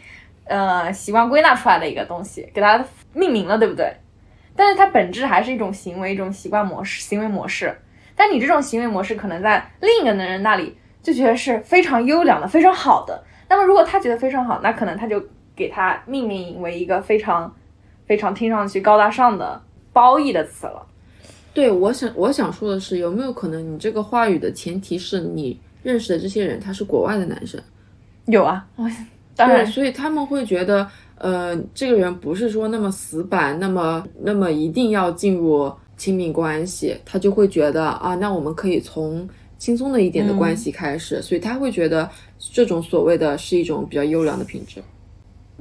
[0.51, 2.83] 呃习惯归纳出来的一个东西，给它
[3.13, 3.95] 命名了，对不对？
[4.55, 7.73] 但是它本质还是一种行为，一种习惯模式、行为模式。
[8.15, 13.23] 但你这种行为模式可能在另一个男人那里就觉得是非常优良的、非常好的。
[13.49, 15.23] 那么如果他觉得非常好，那可能他就
[15.55, 17.55] 给他命名为一个非常、
[18.05, 19.61] 非常听上去高大上的
[19.93, 20.85] 褒义的词了。
[21.53, 27.59] 对，我想我想说的是，有没有可能你这个话语的前提是你认识的这些人他是国外的男生？
[28.25, 28.89] 有啊，我
[29.35, 39.27] 当然对，所以他们会觉得，呃，这个人不是说那么死板，那么那么一定要进入亲密关系，他就会觉得啊，那我们可以从
[39.57, 44.81] 轻松的一点的关系开始，所以他会觉得这种所谓的是一种比较优良的品质。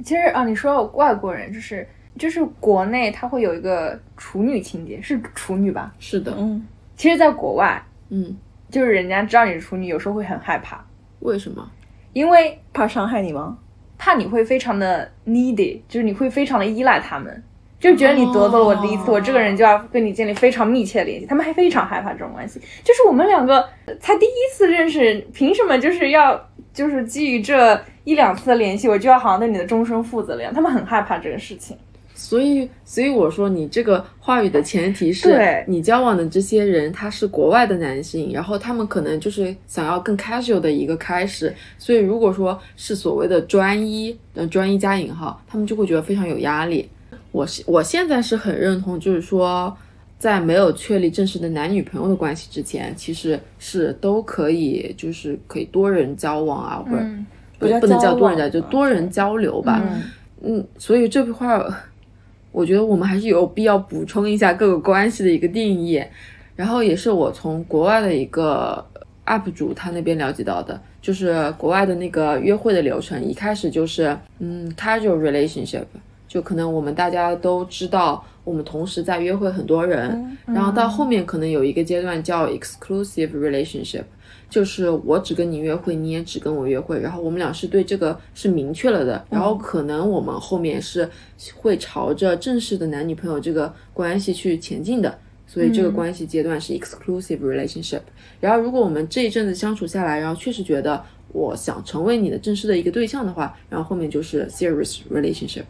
[0.03, 5.93] 其实啊，你说外国人就是就是国内他会有一个处女情节，是处女吧？
[5.99, 6.65] 是的，嗯，
[6.97, 8.35] 其实，在国外嗯，
[8.69, 10.83] 就是人家知道你是处女，有时候会很害怕，
[11.19, 11.69] 为什么？
[12.13, 13.57] 因为怕伤害你吗？
[13.97, 17.43] 怕你会非常的 needy，就是你会非常的依赖他们，
[17.79, 22.59] 就觉得你得罪了我第一次，哦我这个人就要跟你建立非常密切的联系，他们还非常害怕这种关系。
[22.83, 23.63] 就是我们两个
[23.99, 30.51] 才第一次认识，凭什么就是要就是基于这一两次的联系，我就要好像对你的终身负责了一样？
[30.51, 31.77] 他们很害怕这个事情。
[32.21, 46.87] 所以，所以我说你这个话语的前提是你交往的这些人他是国外的男性，然后他们可能就是想要更 casual 的一个开始，所以如果说是所谓的专一，呃，专一加引号，他们就会觉得非常有压力。
[47.31, 49.75] 我是我现在是很认同，就是说，
[50.19, 57.25] 在没有确立正式的男女朋友的关系之前，其实是都可以，就是可以多人交往啊，或者嗯
[57.57, 59.81] 不不能叫多人交，往就多人交流吧。
[59.83, 60.01] 嗯
[60.43, 61.63] 嗯，所以这句话，
[62.51, 66.03] 我觉得我们还是有必要补充一下各个关系的一个定义。
[66.55, 68.85] 然后也是我从国外的一个
[69.25, 75.85] UP 主他那边了解到的，就是国外的那个约会的流程，一开始就是嗯 casual relationship，
[76.27, 84.03] 就可能我们大家都知道，我们同时在约会很多人，然后到后面可能有一个阶段叫 exclusive relationship，
[84.51, 91.09] 就是我只跟你约会，你也只跟我约会，然后我们俩是对这个是明确了的，然后可能我们后面是
[91.55, 98.01] 会朝着正式的男女朋友这个关系去前进的，所以这个关系阶段是 exclusive relationship。
[98.41, 105.63] 然后如果我们这一阵子相处下来，然后确实觉得我想成为你的正式的一个对象的话，然后后面就是 serious relationship。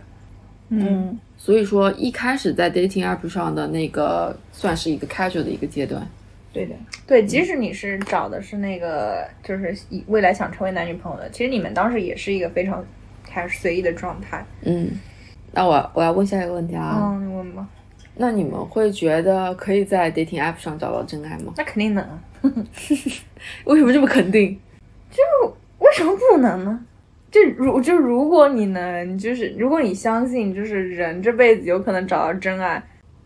[0.69, 6.07] 嗯，所以说一开始在 dating app 上的那个算是一个 casual 的一个阶段。
[6.53, 6.75] 对的，
[7.07, 12.85] 对，即使你是找的是那个，就是以未来想成为男女朋友的，其实你们当时也是一个非常
[13.23, 14.45] 开始随意的状态。
[14.63, 14.89] 嗯，
[15.53, 17.65] 那我我要问下一个问题啊，嗯，你问吧。
[18.15, 21.53] 那你们会觉得可以在 dating app 上找到真爱吗？
[21.55, 22.21] 那肯定能啊，
[23.63, 24.59] 为什么这么肯定？
[25.09, 25.23] 就
[25.79, 26.85] 为什么不能呢？
[27.31, 32.83] 就如就如果你能，就是如果你相信，就是人这辈子有可能找到真爱，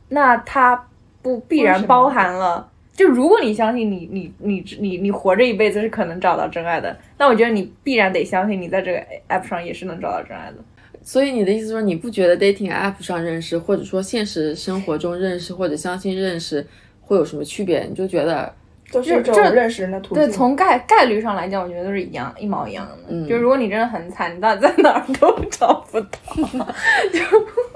[0.10, 0.88] 那它
[1.24, 2.70] 不必然包含了。
[2.96, 10.56] 就如果你相信你你你你你活着一辈子是可能找到真爱的，那我觉得你必然得相信你在这个 app 上也是能找到真爱的。
[11.04, 16.66] 所以你的意思说，你不觉得 dating app 上认识，或者说现实生活中认识，或者相亲认识
[17.02, 17.82] 会有什么区别？
[17.82, 18.52] 你就觉得
[18.86, 20.24] 这都是这这种认识人的途径。
[20.24, 22.98] 对，从概概率上来讲，我觉得都是一样一毛一样的。
[23.10, 26.08] 嗯就如果你真的很惨，你到底在哪儿都找不到。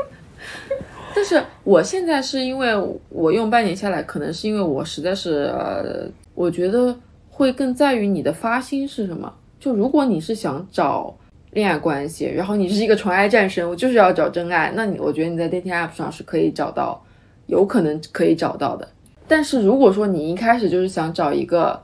[1.15, 2.73] 但是我现在是因为
[3.09, 6.95] 我用半年下来，可能是因为我实在是，呃，我觉得
[7.29, 9.33] 会更在于你的发心是什么。
[9.59, 11.13] 就如果你是想找
[11.51, 17.03] 恋爱关系，然后你是一个纯爱战神，我就是要找真爱，那你我觉得你在 dating app 上是可以找到，
[17.47, 18.87] 有可能可以找到的。
[19.27, 21.81] 但是如果说你一开始就是想找一个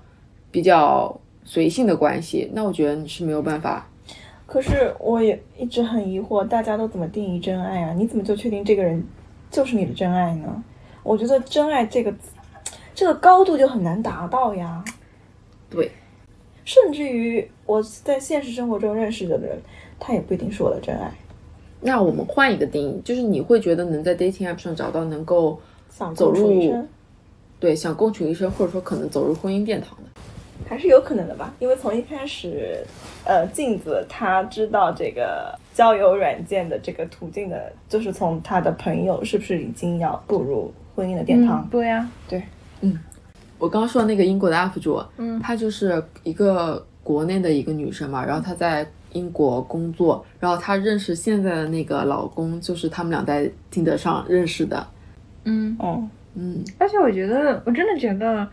[0.51, 3.89] 比较随性的关系，那我觉得你是没有办法。
[4.45, 7.93] 可是我也一直很疑惑，大家都怎么定义真爱啊？
[7.93, 9.03] 你怎么就确定这个人
[9.49, 10.63] 就是你的真爱呢？
[11.03, 12.13] 我觉得真爱这个
[12.93, 14.83] 这个高度就很难达到呀。
[15.69, 15.91] 对，
[16.63, 19.59] 甚至于我在现实生活中认识的人，
[19.99, 21.11] 他也不一定是我的真爱。
[21.81, 26.87] 那我们换一个定义，就是你会觉得能在 dating app 上找到能够想走入生
[27.59, 30.14] 对想共处一生，或者说可能走入婚姻殿堂的。
[30.67, 32.85] 还是有可能的吧，因为从一开始，
[33.23, 41.67] 呃，镜子他知道这个交友软件的这个途径的，就是从他的朋友是不是已经要步入婚姻的殿堂。
[41.69, 42.41] 对呀、对，
[42.81, 42.97] 嗯。
[43.57, 45.39] 我刚刚说的那个英国的 UP 主，嗯。
[45.39, 54.85] 她就是一个国内的一个女生嘛，然后她在英国工作，然后她认识现在的那个老公，就是他们俩在听得上认识的。
[55.45, 56.03] 嗯，哦，
[56.33, 58.45] 嗯，而且我觉得，我真的觉得，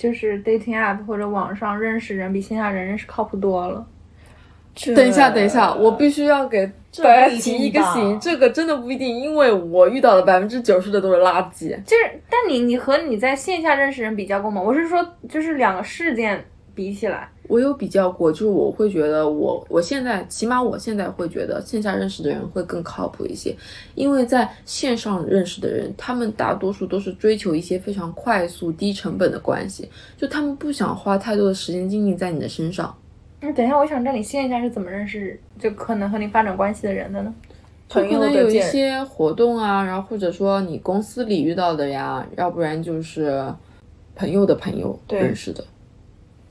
[0.00, 3.86] 就是 dating app 或者网上认识人比线下人认识靠谱多了。
[4.96, 11.68] 等一下，等一下，我必须要给这大家提一个吧醒，这个真的不一定，因为我遇到的百分之九十的都是垃圾。
[11.84, 14.62] 就是，但你你和你在线下认识人比较过吗？
[14.62, 16.42] 我是说，就是两个事件
[16.80, 23.54] 比起来，我有比较过，就是我会觉得我我现在起码我现在会觉得线下认识的人会更靠谱一些，
[23.94, 32.96] 因为在线上认识的人，他们大多数都是追求一些非常快速、低成本的关系，就他们不想花太多的时间精力在你的身上。
[33.42, 37.34] 那，等一下，我想知道你线下是怎么认识就可能和你发展关系的人的呢？
[37.90, 43.44] 就可能有一些活动啊，然后或者说你公司里遇到的呀，要不然就是
[44.16, 45.62] 朋友的朋友认识的。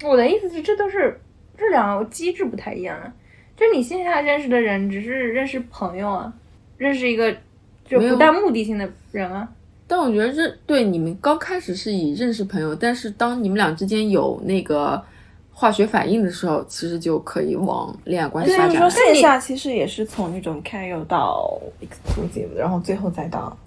[0.04, 1.20] 我的意思是，这都是
[1.58, 3.14] 这两个机制不太一样啊。
[3.58, 6.34] 就你线下认识的人，只是认识朋友啊，
[6.78, 7.36] 认识一个
[7.84, 9.48] 就没有不带目的性的人啊。
[9.86, 15.04] 但我觉得这对你们刚开始是以认识朋友，但是当你们俩之间有那个
[15.52, 18.90] 化学反应的时候，其实就可以往恋爱关系所以说发展了。
[18.92, 23.58] 线下其实也是从那种 casual 到 exclusive，然后最后再到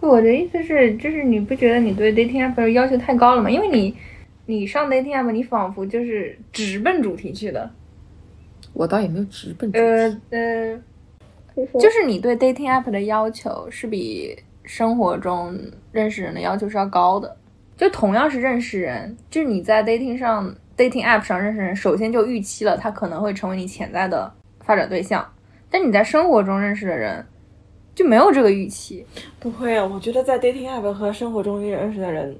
[0.00, 3.48] 我的意思是，就是你不觉得你对 dating app 要求太高了吗？
[3.48, 3.96] 因为你
[4.50, 7.70] 你上 dating app，你仿佛就是直奔主题去的。
[8.72, 9.84] 我倒也没有直奔主题。
[9.84, 10.82] 呃呃，
[11.78, 14.34] 就是你对 dating app 的要求是比
[14.64, 15.54] 生活中
[15.92, 17.36] 认识人的要求是要高的。
[17.76, 25.30] 就同样是认识人，就是你在 dating 上 dating app 上认识人，首先就预期了他可能会成为你潜在的发展对象，
[25.70, 27.22] 但你在生活中认识的人
[27.94, 29.04] 就没有这个预期。
[29.38, 32.34] 不会啊，我觉得在 dating app 和生活中认识的人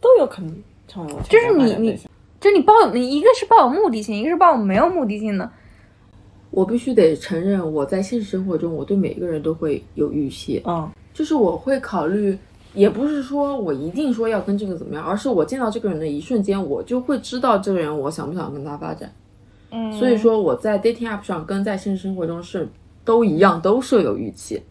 [0.00, 0.52] 都有可能
[0.86, 2.00] 就是你你
[2.40, 5.50] 就你抱有你一个是抱有目的性，一个是抱有没有目的性的。
[6.50, 12.38] 我必须得承认，我在现实生活中，我对每一个人都会有预期，嗯，就是我会考虑，
[12.74, 19.12] 也不是说我一定说要跟这个怎么样，而是我见到这个人的一瞬间，我就会知道这个人我想不想跟他发展。
[19.72, 22.68] 嗯所以说我在 dating app 上跟在现实生活中是
[23.04, 24.62] 都一样，都设有预期。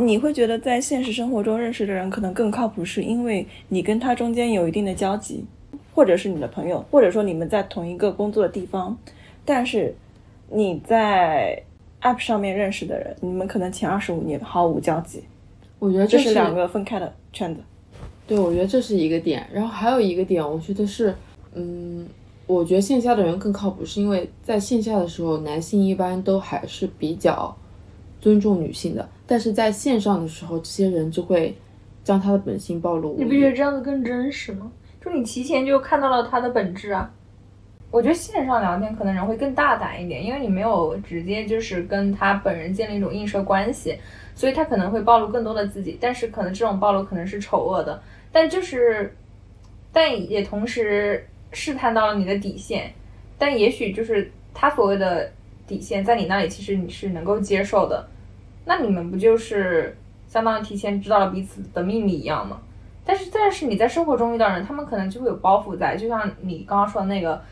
[0.00, 5.44] 你会觉得在现实生活中认识的人可能更靠谱，是因为你跟他中间有一定的交集，
[5.94, 8.96] 或者是你的朋友，或者说你们在同一个工作的地方，
[9.44, 9.94] 但是
[10.50, 11.62] 你在
[12.02, 15.22] App 上面认识的人，你们可能前二十五年毫无交集，
[15.78, 17.60] 我觉得是这是两个分开的圈子。
[18.26, 19.46] 对，我觉得这是一个点。
[19.52, 21.14] 然后还有一个点，我觉得是，
[21.54, 22.06] 嗯，
[22.46, 27.54] 我觉得线下的人更靠谱，是因为在线下的时候，男性一般都还是比较
[28.20, 31.54] 尊重女性的，但是在线上的时候，这些人就会
[32.04, 33.56] 将他的本性暴露你不觉得。
[33.56, 34.70] 这样子更真实吗？
[35.04, 37.10] 就你提前就看到了他的本质啊。
[37.90, 43.98] 我觉得线上聊天可能人会更大胆一点，因为你没有直接就是跟他本人建立一种映射关系，
[44.32, 48.00] 所以他可能会暴露更多的自己，但是可能这种暴露可能是丑恶的，
[48.30, 49.12] 但就是，
[49.92, 52.92] 但也同时试探到了你的底线，
[53.36, 55.28] 但也许就是他所谓的
[55.66, 58.06] 底线在你那里其实你是能够接受的，
[58.64, 59.96] 那你们不就是
[60.28, 62.58] 相当于提前知道了彼此的秘密一样吗？
[63.04, 67.42] 但是，但是你在生活中遇到人，他们可能就会有包袱在，就像你刚刚说的那个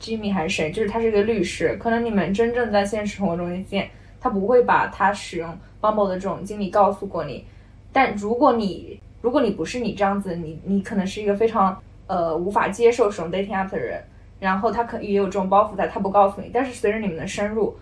[0.00, 3.90] Jimmy 还是谁，就是他是一个律师，可能你们真正在现实生活中见，
[4.20, 7.44] 他不会把他使用 Bumble 的这种经历告诉过你。
[7.92, 14.02] 但如果你如果你不是你这样子，你你可能是一个非常呃无法接受使用 dating app 的人，
[14.40, 16.50] 然后他可也有这种包袱在，他不告诉你。
[16.54, 17.76] 但是随着你们的深入，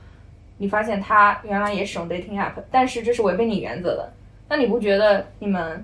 [0.60, 4.12] 你发现他原来也使用 dating app，但是这是违背你原则的。
[4.46, 5.82] 那你不觉得你们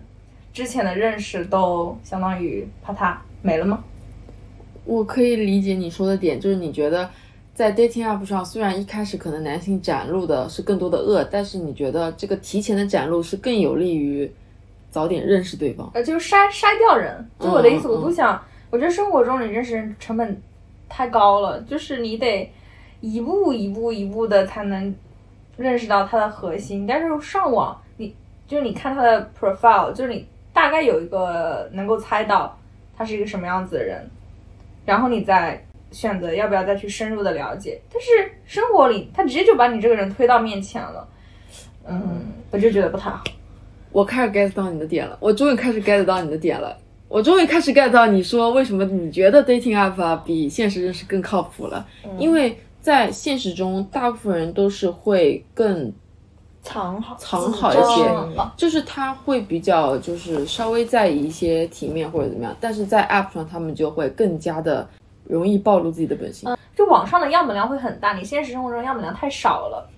[0.53, 3.83] 之前的认识都相当于啪嗒没了吗？
[4.85, 7.09] 我可以理解你说的点，就是你觉得
[7.55, 14.31] 在 dating app 上，虽然一开始可能男性展露的是更多的恶，但是你觉得这个提前的展露是更有利于
[14.91, 15.91] 早点认识对方。
[15.95, 17.27] 呃，就是筛筛掉人。
[17.41, 20.39] 就我的意思，我不想，我觉得生活中你认识人成本
[20.87, 22.53] 太高了，就是你得
[23.01, 24.95] 一步一步一步的才能
[25.57, 26.87] 认识到它的核心。
[26.87, 28.15] 但是上网，你
[28.47, 32.59] 就是你看他的 profile，就是你大概有一个能够猜到
[32.97, 34.09] 他是一个什么样子的人，
[34.85, 37.81] 然后你再选择要不要再去深入的了解。
[37.93, 38.09] 但是
[38.45, 41.09] 生活里，他直接就把你这个人推到面前了，
[41.87, 43.23] 嗯，我就觉得不太好。
[43.93, 46.77] 我开始 get 到你的点了，我终于开始 get 到你的点了，
[47.09, 51.87] 我终于开始 get 到你说为什么你觉得 dating app 啊比现实认识更靠谱了，
[52.19, 55.93] 因为在现实中，大部分人都是会更
[56.63, 64.89] 藏好藏好一些嗯就是他会比较就是稍微在意一些体面或者怎么样，但是在 app 上他们就会更加的
[65.25, 66.57] 容易暴露自己的本性。
[66.77, 69.91] 就网上的样本量会很大，你现实生活中样本量太少了。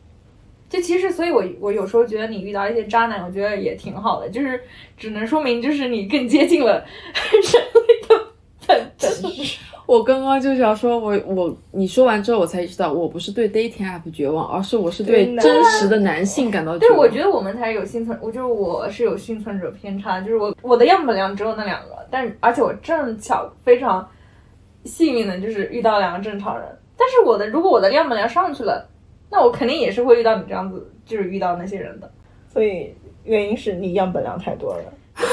[0.70, 4.58] 就其实，所以我我有时候觉得你遇到一些渣男，我觉得也挺好的，就是
[4.96, 6.82] 只能说明就是你更接近了
[7.52, 8.26] 人类的
[8.66, 9.57] 本质。
[9.88, 16.98] 我刚刚就想说，我我你说完之后，我才意识到，我不是对 dating app 绝望，而是我是对真实的男性感到绝望对，望。
[16.98, 24.06] 我觉得我们才有幸存，我就是我是有幸存者偏差，就是我我的样本量只有那两个，但而且我正巧非常
[24.84, 26.68] 幸运的就是遇到两个正常人。
[26.94, 28.86] 但是我的如果我的样本量上去了，
[29.30, 32.10] 那我肯定也是会遇到你这样子，就是遇到那些人的。
[32.52, 34.82] 所以原因是你样本量太多了。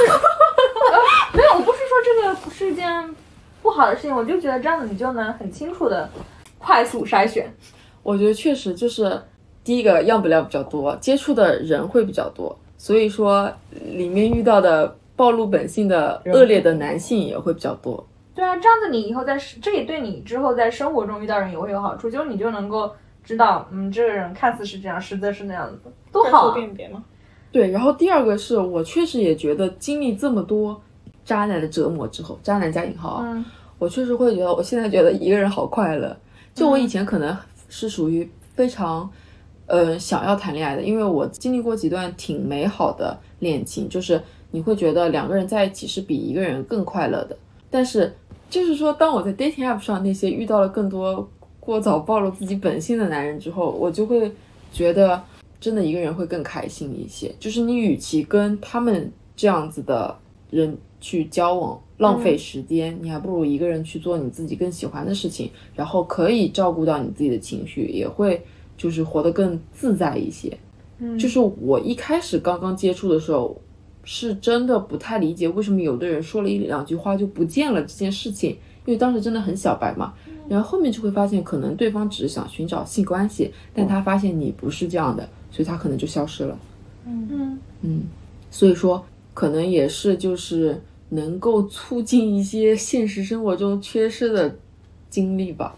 [1.33, 2.87] 没有，我不是说这个是一件
[3.66, 6.07] 不好的事情，我就觉得这样子你就能很清楚的
[6.59, 7.51] 快速筛选。
[8.03, 9.20] 我觉得确实就是
[9.63, 18.05] 第一个样本量比较多，接触的人会比较多，所以说里面遇到的暴露本性的恶劣的男性也会比较多。
[18.36, 22.91] 对啊，这样子你以后在这也对你之后在生活中遇到人也会有好处，就是你就能够
[23.24, 26.53] 知道，嗯，这个人看似是这样，实则是那样子，多好啊！
[26.53, 27.03] 辨别吗？
[27.51, 30.80] 对，然后第二个是我确实也觉得经历这么多
[31.26, 33.43] 渣男的折磨之后，渣男加引号啊，嗯
[33.78, 36.15] 我确实会觉得，我现在觉得一个人好快乐。
[36.53, 37.36] 就我以前可能
[37.67, 39.09] 是属于非常，
[39.65, 44.21] 呃，想要谈恋爱的，因为我经历过几段挺美好的恋情，就是
[44.51, 47.38] 你会觉得两个人在一起是比一个人更快乐的。
[47.69, 48.15] 但是
[48.49, 54.32] 就是说，当我在 dating app 上那些遇到了更多过早暴露自己本性的男人之后，我就会
[54.71, 55.21] 觉得，
[55.59, 57.36] 真的一个人会更开心一些。
[57.38, 60.17] 就是你与其跟他们这样子的
[60.49, 68.43] 人去交往，浪费时间，你还不如一个人去做你自己更喜欢的事情，然后可以照顾到你自己的情绪，也会
[68.75, 70.57] 就是活得更自在一些。
[70.97, 73.55] 嗯，就是我一开始刚刚接触的时候，
[74.03, 80.11] 是真的不太理解为什么有的人说了一两句话就不见了这件事情，因为当时真的很小白嘛。
[80.49, 86.57] 然后后面就会发现，可能对方只是想寻找性关系，但他发现你不是这样的，所以他可能就消失了。
[87.05, 88.03] 嗯，嗯，
[88.49, 94.55] 所以说可能也是就是能够促进一些现实生活中缺失的
[95.09, 95.75] 经历吧。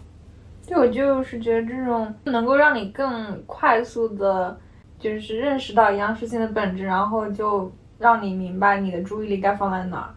[0.66, 4.58] 对，我就是觉得这种能够让你更快速的，
[4.98, 10.14] 就是认识到一样事情的本质，然后就让你明白你的注意力该放在哪儿。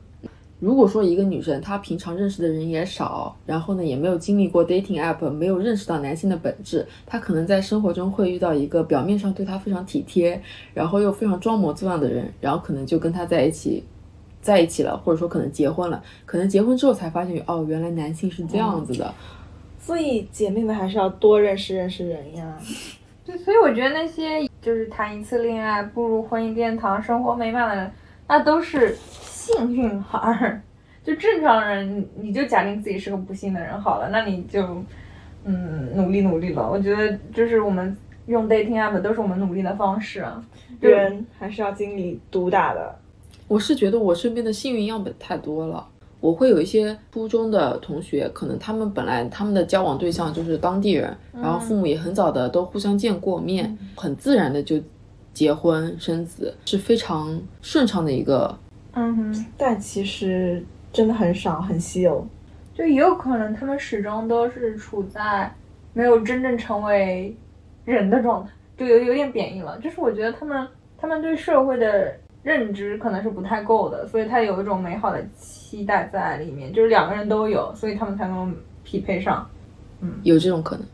[0.59, 10.39] 如果说一个女生她平常认识的人也少，然后呢也没有经历过 dating app，没有认识到男性的本质，她可能在生活中会遇到一个表面上对她非常体贴，
[10.73, 13.83] 然后又非常装模作样的人，然后可能就跟他在一起，
[14.41, 19.13] 在一起了，或者说可能结婚了，可能结婚之后才发现哦，原来男性是这样子的。
[19.79, 22.57] 所以姐妹们还是要多认识认识人呀。
[23.23, 27.91] 对，所以我觉得那些就是谈一次恋爱步入婚姻殿堂、生活美满的人，
[28.27, 30.59] 那都是幸运儿。
[31.03, 34.83] 就正常人，你就假定自己是个不幸的人好了，那你就
[35.43, 36.69] 嗯努力努力了。
[36.69, 37.95] 我觉得就是我们
[38.27, 40.23] 用 dating app 都是我们努力的方式
[40.79, 42.95] 人还是要经历毒打的。
[43.51, 45.85] 我是觉得我身边的幸运样本太多了。
[46.21, 54.79] 我会有一些初中的同学，可能他们本来他们的交往对象就是当地人，然后父母也很早的都互相见过面，很自然的就
[55.33, 58.57] 结婚生子，是非常顺畅的一个。
[58.93, 62.25] 嗯哼，但其实真的很少，很稀有。
[62.73, 65.53] 就也有可能他们始终都是处在
[65.91, 67.35] 没有真正成为
[67.83, 69.77] 人的状态，就有有点贬义了。
[69.79, 70.65] 就是我觉得他们
[70.97, 79.47] 他们对社会的认知可能是不太够的，所以他有一种美好的期待在里面，就是两个人都有，所以他们才能匹配上。
[79.99, 80.85] 嗯有这种可能。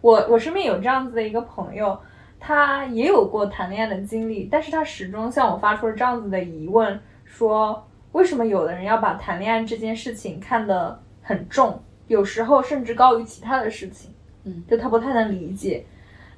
[0.00, 1.96] 我我身边有这样子的一个朋友，
[2.40, 14.10] 他也有过谈恋爱的经历，但是他始终向我发出了这样子的疑问，说为什么有的人要把谈恋爱这件事情看得很重，有时候甚至高于其他的事情。
[14.42, 15.86] 嗯，就他不太能理解，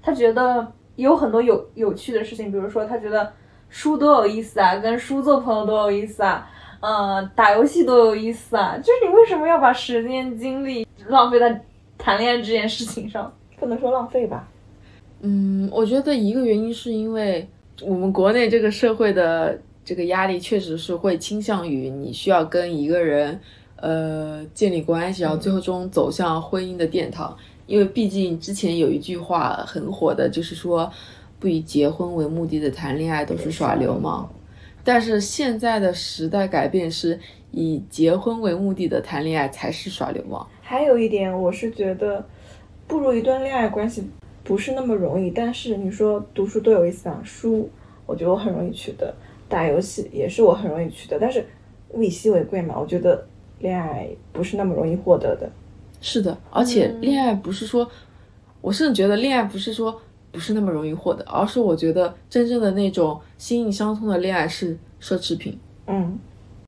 [0.03, 3.33] 他觉得有很多有有趣的事情，比如说他觉得
[3.75, 6.49] 书多有意思啊，跟书做朋友多有意思啊，
[6.79, 11.61] 呃，打游戏多有意思啊，就是你为什么要把时间精力浪费在
[11.99, 13.35] 谈恋爱这件事情上？
[13.59, 14.49] 不能说浪费吧。
[15.23, 17.49] 嗯，我觉得一个原因是因为
[17.83, 23.41] 我们国内这个社会的这个压力确实是会倾向于你需要跟一个人
[23.75, 27.37] 呃建立关系，然后最后终走向婚姻的殿堂。
[27.67, 30.89] 因为毕竟之前有一句话很火的，就是说
[31.45, 34.27] 不以结婚为目的的谈恋爱都是耍流氓。
[34.83, 40.49] 但是现在的时代改变是以结婚为目的的谈恋爱才是耍流氓。
[40.63, 42.27] 还有一点，我是觉得
[42.87, 44.09] 步入一段恋爱关系
[44.43, 45.31] 不是那么容易。
[45.31, 47.69] 但是你说读书多有意思啊，书
[48.07, 49.15] 我觉得我很容易取得，
[49.47, 51.19] 打游戏也是我很容易取得。
[51.21, 51.45] 但是
[51.91, 53.23] 物以稀为贵嘛，我觉得
[53.59, 55.47] 恋爱不是那么容易获得的。
[56.01, 57.87] 是的，而且恋爱不是说，
[58.63, 60.01] 我甚至觉得恋爱不是说
[60.35, 65.57] 不是那么容易获得，而是我觉得真正的那种心意相通的恋爱是奢侈品。
[65.87, 66.19] 嗯，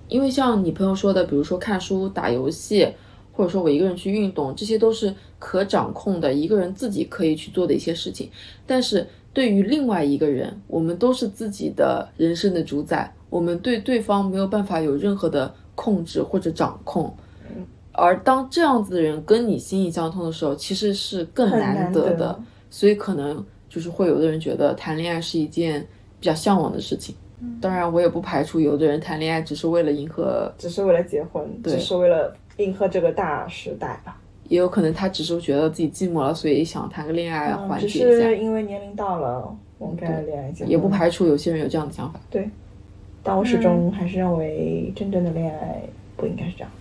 [0.06, 2.88] 因为像你朋友说的，比如说看书、打游戏，
[3.32, 8.30] 或者说我一个人去运动，这些都是可掌控的，一个人自己可以去做的一些事情。
[8.64, 17.12] 但是对于另外一个人，我们都是自己的人生的主宰，我们对对方没有办法有任何的控制或者掌控。
[17.90, 22.38] 而当这样子的人跟你心意相通的时候，其实是更难得的。
[22.68, 23.42] 所以可能
[23.76, 25.82] 就是会有的人觉得谈恋爱是一件
[26.18, 27.14] 比较向往的事情。
[27.60, 34.18] 当然，我也不排除有的人谈恋爱只是为了迎合，只是为了结婚，只是为了迎合这个大时代吧。
[34.48, 37.98] 也有可能他只是觉得自己寂寞了，所以想谈个恋爱缓解一下。
[37.98, 40.70] 是因为年龄到了，我们该恋爱结婚。
[40.70, 42.18] 也不排除有些人有这样的想法。
[42.30, 42.48] 对，
[43.22, 45.82] 但我始终还是认为真正的恋爱
[46.16, 46.75] 不应该是这样子。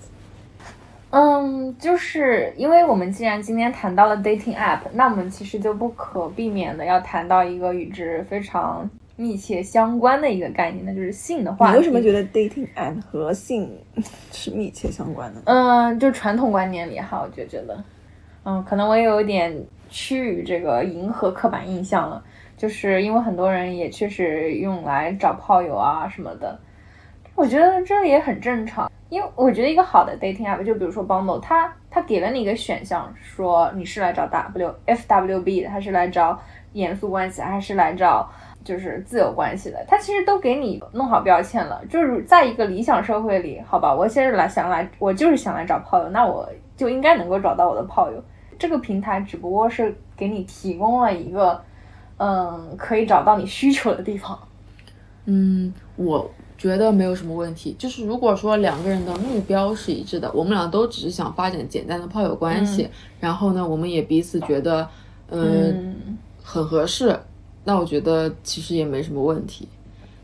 [1.18, 11.72] 嗯，就是因为我们既然今天谈到了 dating app，那我们其实就不可避免的要谈到一个与之非常密切相关的一个概念，那就是性的话题。
[11.72, 13.72] 你为什么觉得 dating app 和性
[14.34, 15.42] 是密切相关的？
[15.46, 17.82] 嗯，就传统观念里哈，我就觉得，
[18.44, 19.58] 嗯，可能我也有一点
[19.90, 22.22] 趋于这个迎合刻板印象了，
[22.58, 26.60] 就是因为很多人也确实用来找炮友啊什么的，
[27.36, 36.40] 我觉得这也很正常，因为我觉得一个好的 dating app，就比如说 Bumble，它它给了你一个选项，说你是来找 W F W B 的，还是来找
[36.74, 38.30] 严肃关系，还是来找
[38.64, 41.82] 就是自由关系的，它其实都给你弄好标签了。
[41.88, 48.22] 就是在一个理想社会里，好吧，我现在来想来，我就是想来找炮友，那我就应该能够找到我的炮友。
[48.58, 51.62] 这个平台只不过是给你提供了一个，
[52.18, 54.38] 嗯，可以找到你需求的地方。
[55.26, 56.30] 嗯，我
[56.66, 57.76] 觉得没有什么问题。
[57.78, 62.90] 就是如果说两个人的目标是一致的，我们俩都只是想发展简单的炮友关系，
[63.20, 64.88] 然后呢，我们也彼此觉得，
[65.30, 67.18] 嗯，嗯很合适，
[67.64, 69.68] 那我觉得其实也没什么问题。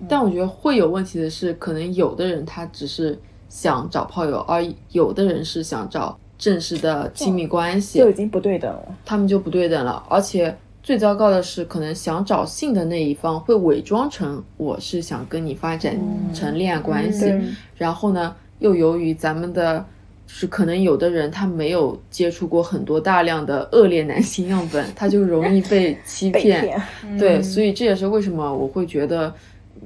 [0.10, 3.18] 但我觉得会有问题的是，可能有的人他只是
[3.50, 8.96] 想找炮友，而有的人是想找正式的亲密关系，就已经不对等了。
[9.06, 10.04] 他们就不对等了。
[10.10, 15.96] 而且最糟糕的是，可能想找性的那一方会伪装成我是想跟你发展
[16.34, 19.86] 成恋爱关系，嗯然后呢，又由于咱们的。
[20.28, 26.32] 就是可能有的人他没有接触过很多大量的恶劣男性样本，他就容易被欺。
[26.32, 26.82] 骗，
[27.20, 29.34] 对，所以这也是为什么我会觉得，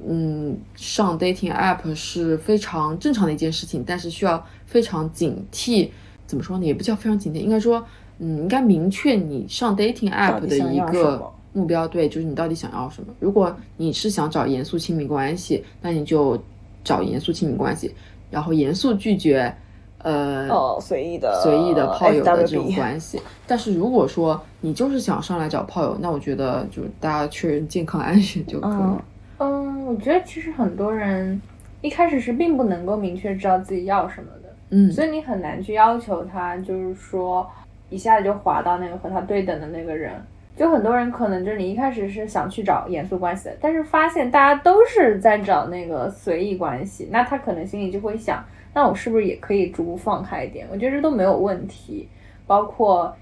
[0.08, 5.88] 嗯，上 dating app 是非常正常的一件事情，但是需要非常警惕。
[6.28, 6.64] 怎么说呢？
[6.64, 7.84] 也不叫非常警惕，应该说，
[8.18, 13.08] 嗯，应该明确你上 dating app 的一个目标，对，就是你到底想要什么。
[13.20, 16.38] 如果你是想找严肃亲密关系，那你就
[16.84, 17.94] 找严肃亲密关系，
[18.30, 19.54] 然后严肃拒绝，
[19.98, 23.20] 呃，哦，随意的随意的炮友的这种关系。
[23.46, 29.04] 但是如果说你就是想上来找炮友，那我觉得就是大家确认健康安全就可以了。
[29.38, 31.40] 嗯，我觉得其实很多人
[31.80, 34.54] 一开始是并不能够明确知道自己要什么的。
[34.70, 37.48] 嗯，所以你很难去要求他，就是说
[37.90, 40.12] 一下子就滑到那个和他对等的那个人。
[40.56, 48.42] 就很多人可能就是你一开始是想去找严肃关系的，但是发现大家都是在找那个随意关系，那他可能心里就会想，
[48.72, 50.66] 那我是不是也可以逐步放开一点？
[50.72, 52.08] 我觉得这都没有问题。
[52.46, 53.14] 包括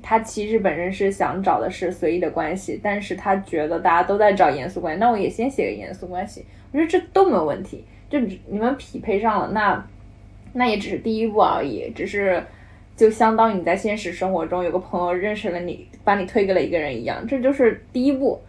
[0.00, 7.84] 他其实本身是想找的是随意的关系，但是他觉得大家都在找严肃关系，那我也先写个严肃关系，我觉得这都没有问题。
[8.08, 9.84] 就你们匹配上了，那
[10.54, 12.42] 那也只是第一步而已，只是
[13.02, 18.40] 就相当于你在现实生活中有个朋友认识了你，把你推给了一个人一样，这就是第一步。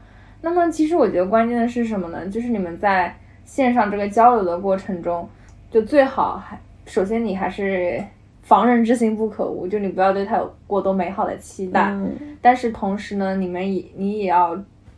[0.41, 2.27] 那么其实我觉得关键的是什么呢？
[2.27, 5.27] 就是你们在线上这个交流的过程中，
[5.71, 6.55] 就最好还
[6.85, 7.99] 首先你还是
[8.43, 11.88] 防人之心不可无，就你不要对他有过多美好的期待。
[11.89, 14.55] 嗯但是同时呢，你们也你也要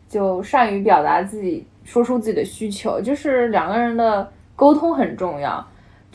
[0.09, 5.65] 就善于表达自己，说出自己的需求，就是两个人的沟通很重要。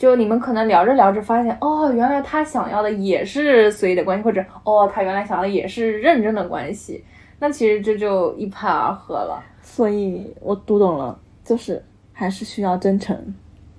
[0.01, 7.05] 就你们可能聊着聊着发现，哦，原来他想要的也是随意的关系，或者哦，他原来想要的也是认真的关系。
[7.37, 9.43] 那其实这就一拍而合了。
[9.61, 11.79] 所以我读懂了，就是
[12.11, 13.15] 还是需要真诚。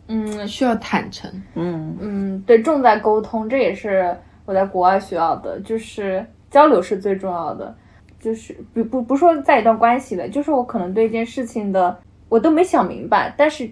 [0.06, 1.28] 嗯需要坦诚。
[1.56, 7.74] 嗯嗯，对，重在沟通，这也是我在国外学到的，就是交流是最重要的。
[8.20, 13.68] 就是不不不说在一段关系的，就是我可能对一件事情的我都没想明白，但是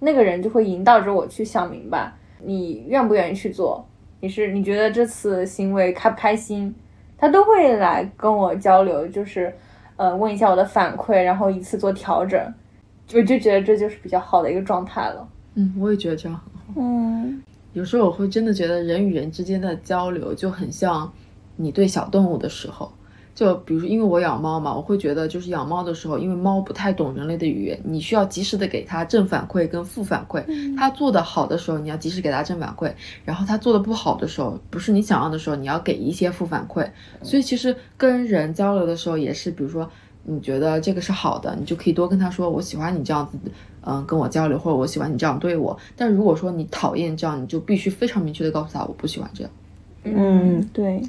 [0.00, 2.12] 那个人就会引导着我去想明白，
[2.42, 3.86] 你愿不愿意去做，
[4.20, 6.74] 你是你觉得这次行为开不开心，
[7.16, 9.54] 他都会来跟我交流，就是
[9.96, 12.40] 呃问一下我的反馈，然后一次做调整，
[13.12, 15.28] 我就觉得这就是比较好的一个状态了。
[15.54, 16.80] 嗯，我也觉得这样很好。
[16.80, 17.42] 嗯，
[17.74, 21.12] 有时候我会真的觉得人与人之间的交流就很像
[21.56, 22.90] 你对小动物的时候。
[23.34, 30.44] 就比如说，因为我养猫嘛，我会觉得就是养猫的时候，因为猫不太懂人类的语言，你需要及时的给它正反馈跟负反馈。
[30.76, 32.92] 它做的好的时候，你要及时给它正反馈；
[33.24, 36.86] 然后它做的不好的时候，不是你想要的时候，你要给一些负反馈。
[37.22, 39.88] 所以其实跟人交流的时候也是，比如说
[40.24, 43.38] 你觉得这个是好的，你就可以多跟他说我喜欢你这样子，
[43.86, 45.78] 嗯，跟我交流，或者我喜欢你这样对我。
[45.96, 49.52] 但如果说你讨厌这样，你就必须非常明确的告诉他我不喜欢这样。
[50.04, 51.02] 嗯，对，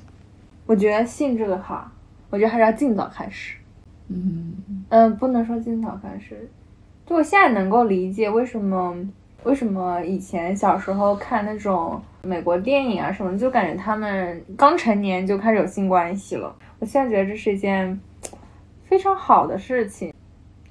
[0.65, 1.91] 我觉得性这个哈。
[2.32, 3.58] 我觉得还是要尽早开始，
[4.08, 4.53] 嗯
[4.88, 6.49] 嗯，不能说尽早开始，
[7.06, 8.95] 就我现在能够理解为什么
[9.44, 16.56] 为什么以前小时候看那种美国电影啊什么，就感觉他们刚成年就开始有性关系了。
[16.80, 17.99] 我现在觉得这是一件
[18.86, 20.14] 非常好的事情。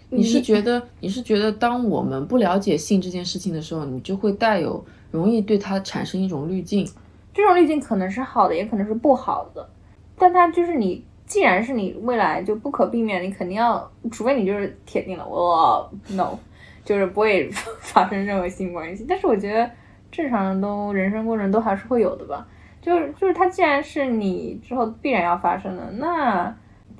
[0.08, 6.88] 你是觉得你是觉得当我们不了解性这件事情的时候，你就会带有容易对它产生一种滤镜，
[7.34, 9.68] 这种滤镜可能是好的，也可能是不好的，
[10.16, 11.04] 但它就是你。
[11.30, 16.36] 既然是你未来就不可避免，你肯定要，除非你就是铁定了，我 no，
[16.84, 17.48] 就是不会
[17.78, 19.06] 发生任何性关系。
[19.08, 19.70] 但是我觉得
[20.10, 22.44] 正常人都人生过程都还是会有的吧。
[22.82, 26.52] 就是就是它既然是你之后必然要发生的，那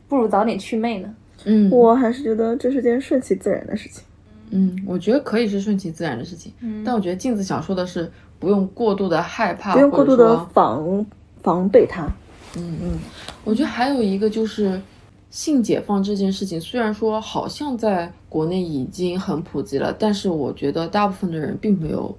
[0.07, 1.13] 不如早点祛魅呢。
[1.45, 4.05] 嗯，我还是觉得这是件顺其自然的事情。
[4.51, 6.53] 嗯，我觉得可以是顺其自然的事情。
[6.61, 8.09] 嗯，但我觉得镜子想说的是，
[8.39, 11.05] 不用过度的害怕，不用过度的防
[11.43, 12.07] 防备它。
[12.57, 12.99] 嗯嗯，
[13.45, 14.81] 我觉得还有一个就是
[15.31, 22.13] 性解放这件事情，虽然说好像在国内已经很普及了，但是我觉得大部分的人并没有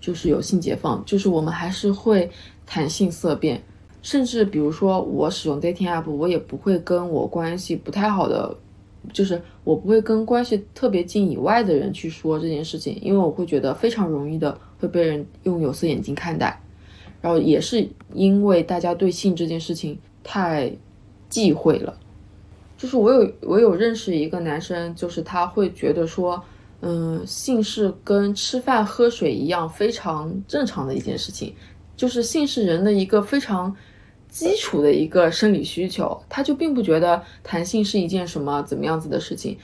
[0.00, 2.30] 就是有性解放，就是我们还是会
[2.64, 3.60] 谈性色变，
[4.02, 8.56] 甚至比如说我使用 dating app，我也不会跟我关系不太好的，
[9.12, 16.60] 就是我不会跟关系特别近以外的人去说这件事情，因为我会觉得非常容易的会被人用有色眼镜看待。
[17.22, 20.70] 然后也是因为大家对性这件事情太
[21.30, 21.96] 忌讳了，
[22.76, 26.42] 就是我有我有认识一个男生，就是他会觉得说，
[26.80, 31.54] 嗯，性是跟吃饭喝水一样非常正常的一件事情，
[31.96, 33.74] 就是性是人的一个非常
[34.28, 39.56] 基础的一个生理需求，他就并不觉得谈性是一件什么怎么样子的事情。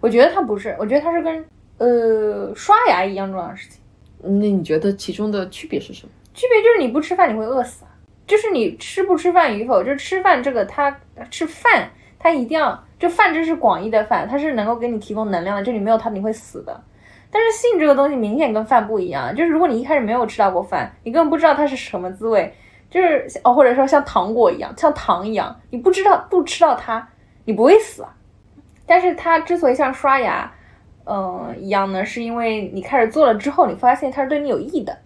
[0.00, 1.44] 我觉得他不是，我觉得他是跟
[1.78, 3.80] 呃刷牙一样重要的事情。
[4.20, 6.12] 那你觉得其中的区别是什么？
[6.38, 7.84] 区别就是你不吃饭你会饿死，
[8.24, 10.96] 就是你吃不吃饭与否，就是吃饭这个它
[11.32, 16.80] 吃饭它一定要，就饭这是广义的饭，它是能够给你提供能量的，就你没有它你会死的。
[17.28, 22.54] 但是性这个东西明显跟饭不一样，就是如果你一开始没有吃到过饭，你根本不知道它是什么滋味，
[22.88, 27.08] 就是哦或者说像糖果一样，像糖一样，你不知道不吃到它
[27.44, 28.14] 你不会死啊。
[28.86, 30.48] 但是它之所以像刷牙，
[31.04, 34.96] 嗯一样呢，是因为你开始做了之后，你发现它是对你有益的。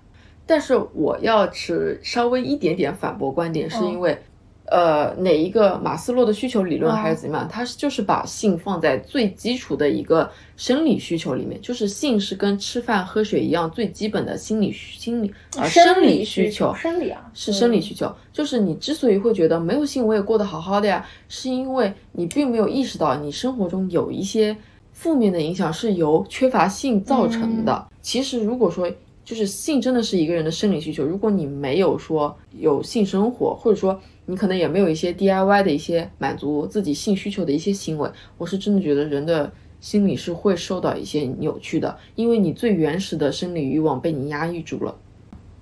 [0.47, 4.19] 但是我要持稍微一点点反驳观点，是因为，
[4.67, 7.49] 呃，哪一个马斯洛的需求理论还是怎么样？
[7.49, 18.13] 他是就是把性放在最基础的一个生理需求里面，就是性是跟吃饭喝水一样最基本的心理心理呃生理需求，生理啊是生理需求。
[18.33, 24.57] 就是你之所以会觉得没有性我也过得好好的呀，是因为你并没有意识到你生活中有一些
[24.93, 27.87] 负面的影响是由缺乏性造成的。
[28.03, 28.91] 其实如果说。
[29.25, 31.05] 就是性真的是一个人的生理需求。
[31.05, 44.97] 如果你没有说有性生活，或者说你可能也没有一些 DIY 的一些满足自己性需求的一些行为，我是真的觉得人的心理是会受到一些扭曲的，因为你最原始的生理欲望被你压抑住了。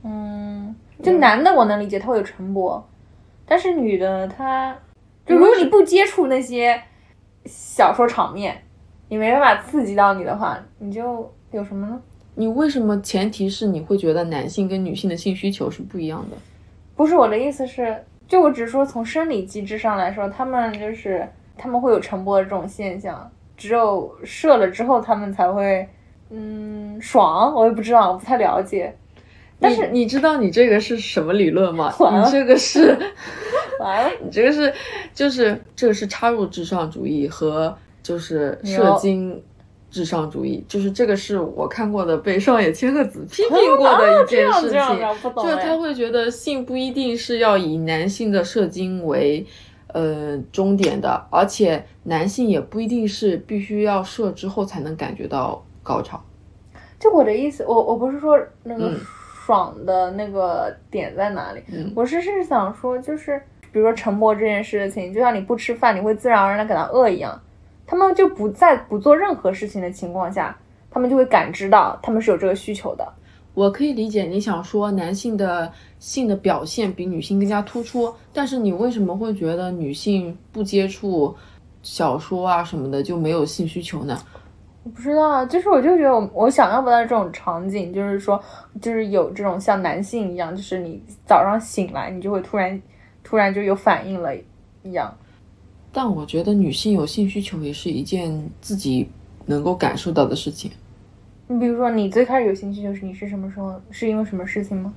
[0.03, 2.83] 嗯，就男的我能理解他会有晨勃，
[3.47, 4.77] 但是女的她，
[5.27, 6.83] 就如果你不接触那些
[7.45, 8.63] 小说场面，
[9.09, 12.01] 你没办法刺激到你的话，你就有什么呢？
[12.41, 12.99] 你为什么？
[13.03, 16.37] 前提是你会觉得男性跟女性的性需求是不一样的。
[16.97, 17.95] 不是我的意思是，
[18.27, 25.87] 就我只是说从生理机制上来说，他们就是他们会有晨勃的这种现象，只有射了之后他们才会
[26.31, 27.55] 嗯爽。
[27.55, 28.91] 我也不知道，我不太了解。
[29.59, 31.93] 但是你知道你这个是什么理论吗？
[32.01, 32.97] 你这个是
[33.79, 34.73] 完了， 你这个是
[35.13, 39.43] 就是这个是插入至上主义和就是射精。
[39.91, 49.45] 至上主义就是这个，是我看过的被上野千鹤子批评过的一件事情，就是他会觉得性不一定是要以男性的射精为
[49.89, 56.23] 呃终点的，而且男性也不一定是必须要射之后才能感觉到高潮。
[56.99, 58.93] 就我的意思，我我不是说那个
[59.47, 61.61] 爽的那个点在哪里，
[61.97, 63.43] 我是是想说，就是
[63.73, 67.41] 比如说晨勃这件事情，就像你不吃饭，你会自然而然的感到饿一样。
[67.91, 70.57] 他们就不在不做任何事情的情况下，
[70.93, 73.13] 他们就会感知到他们是有这个需求的。
[73.53, 81.35] 我可以理解你想说男性的性的表现比女性更加突出，但是你为什么会觉得女性不接触
[81.83, 84.17] 小说啊什么的就没有性需求呢？
[84.85, 88.41] 我不知道，就是我就觉得我我想象不到这种场景，就是说，
[88.81, 92.81] 就是有这种像男性一样，就是你早上醒来，你就会突然
[93.25, 94.31] 突然就有反应了
[94.85, 95.13] 一样。
[95.93, 99.09] 但我觉得女性有性需求也是一件自己
[99.47, 100.71] 能够感受到的事情。
[101.49, 103.75] 你比如说，你最开始有性需求是你是什么时候？
[103.91, 104.95] 是因为什么事情吗？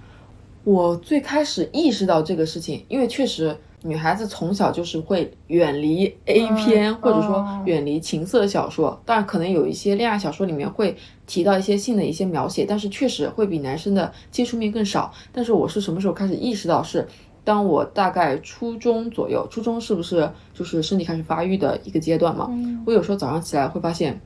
[0.63, 9.01] 我最开始意识到这个事情，因为确实女孩子从小就是会远离 A 片，或者说远离情色小说。
[9.03, 10.95] 当然，可能有一些恋爱小说里面会
[11.25, 15.11] 提到一些性的一些描写，但是确实会比男生的接触面更少。
[15.31, 17.07] 但是我是什么时候开始意识到是？
[17.43, 22.49] 当我大概初中左右，初中是不是就是身体开始发育的一个阶段嘛？
[22.85, 24.21] 我有时候早上起来会发现，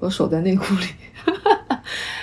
[0.00, 0.86] 我的手在内裤里，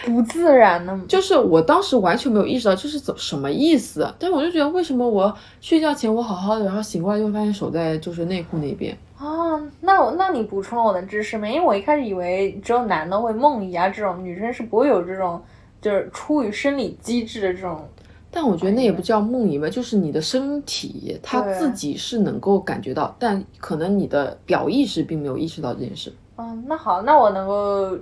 [0.05, 0.99] 不自然的。
[1.07, 9.55] 就是我当时完全没有意识到这是怎什么意思，但是我就觉得为什么我睡觉前我好好的，然后醒过来就会发现手在就是内裤那边啊？
[9.79, 11.47] 那我那你补充了我的知识吗？
[11.47, 15.41] 因为我一开始以为只有男的会梦遗啊，这种女生是不会有这种
[15.81, 17.87] 就是出于生理机制的这种。
[18.37, 26.11] 但我觉得那也不叫梦遗吧，就是你的身体他自己是能够感觉到，但可能你的表意识并没有意识到这件事。
[26.35, 27.97] 嗯，那好，那我能够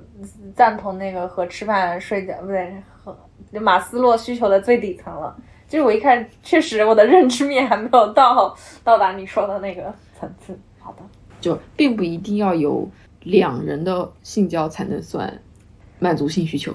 [0.55, 2.73] 赞同那个和吃饭、睡觉不对，
[3.03, 3.15] 和
[3.61, 5.37] 马斯洛需求的最底层了。
[5.67, 10.57] 就是我一开始确实我的认知面还没有到到达你说的那个层次。
[10.79, 11.03] 好的，
[11.39, 12.89] 就并不一定要有
[13.21, 15.31] 两人的性交才能算
[15.99, 16.73] 满足性需求。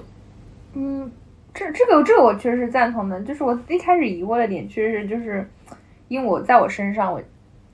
[0.75, 1.11] 嗯。
[1.53, 5.45] 这这个这个我确实是赞同的，就是我一开始疑惑的点，确实是就是，
[6.07, 7.21] 因为我在我身上，我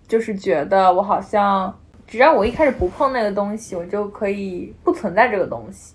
[0.07, 1.77] 就是觉得我好像
[2.07, 5.93] 只要我一开始不碰那个东西，我就可以不存在这个东西。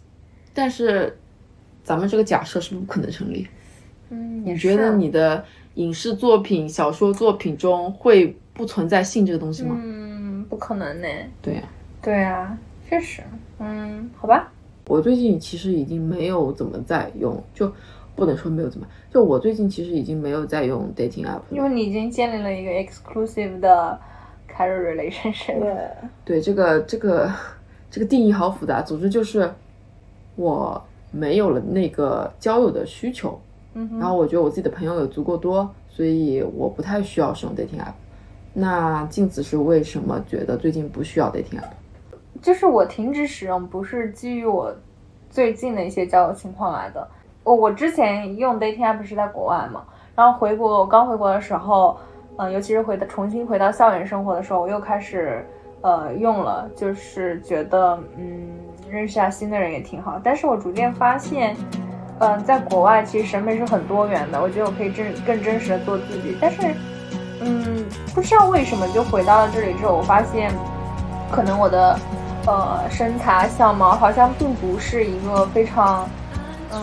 [0.53, 1.17] 但是，
[1.83, 3.47] 咱们这个假设是不可能成立。
[4.11, 5.45] 嗯，你觉得你的
[5.75, 9.77] 影视作品、小说作品中会不存在性这个东西吗？
[9.81, 11.07] 嗯，不可能呢。
[11.41, 11.63] 对呀，
[12.03, 12.59] 对呀，
[12.89, 13.23] 确实。
[13.59, 14.53] 嗯，好吧。
[14.91, 17.71] 我最近其实已经没有怎么在用，就
[18.17, 23.97] 不能说没有怎么，就我最近其实已经没有在用 dating app，因为你已经建立了一个 exclusive 的
[24.53, 25.61] career relationship。
[25.61, 25.87] 对，
[26.25, 27.33] 对这个这个
[27.89, 29.49] 这个定义好复杂，总之就是
[30.35, 33.41] 我没有了那个交友的需求，
[33.75, 37.93] 嗯，然后我觉得我自己的朋友有足够多，所以我不太需要使用 dating app。
[38.53, 41.71] 那镜子是为什么觉得最近不需要 dating app？
[42.43, 44.75] 就是我停止使用，不是基于我
[45.29, 47.07] 最近的一些交友情况来的。
[47.45, 49.83] 我我之前用 dating app 是在国外嘛，
[50.15, 51.99] 然后回国，我刚回国的时候，
[52.37, 55.45] 嗯，尤其是回到重新回到校园生活的时候，我又开始
[55.83, 58.49] 呃用了，就是觉得嗯
[58.91, 60.21] 认识下新的人也挺好。
[60.23, 61.55] 但是我逐渐发现，
[62.21, 66.37] 嗯，在国外其实审美是很多元的，我觉得我可以真更真实的做自己。
[66.41, 66.75] 但是
[67.43, 67.85] 嗯，
[68.15, 70.51] 不知道为什么就回到了这里之后，我发现
[71.31, 71.99] 可能我的。
[72.47, 76.09] 呃，身材相貌好像并不是一个非常，
[76.73, 76.81] 嗯，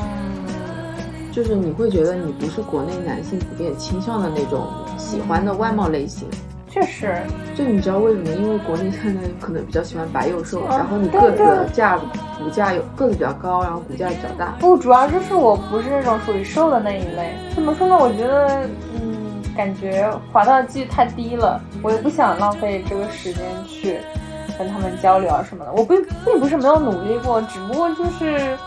[1.31, 4.67] 就是你会觉得你不是国内男性普遍倾向的那种
[4.97, 6.27] 喜欢的外貌类型。
[6.69, 7.17] 确实，
[7.55, 8.29] 就你知道为什么？
[8.29, 14.53] 因为国内现在可能比较喜欢白又瘦，然后你个子架骨架有个子比较高，然后骨架比较大。
[14.59, 17.33] 不，主要就是我不是那种属于瘦的那一类。
[17.55, 17.97] 怎么说呢？
[17.97, 23.97] 我觉得，嗯，感觉滑道几率太低了，我也不想浪费这个时间去。
[24.57, 28.57] 跟他们交流啊什么的，我并并不是没有努力过，只不过就是，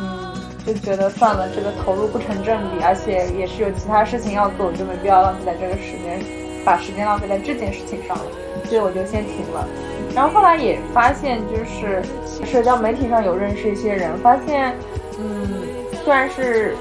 [0.00, 0.32] 嗯，
[0.64, 6.20] 就觉得算了，这个投入不成正比，而且也是有其他事情要做，就没必要浪费在这个时间，
[6.64, 8.24] 把时间浪费在这件事情上了，
[8.64, 9.66] 所以我就先停了。
[10.14, 12.02] 然后后来也发现，就是
[12.44, 14.74] 社交媒体上有认识一些人，发现，
[15.18, 15.64] 嗯，
[16.04, 16.76] 虽然是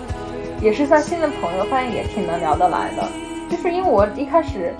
[0.61, 3.07] 也是算新的朋友，发现也挺能聊得来的，
[3.49, 4.73] 就是因为我一开始。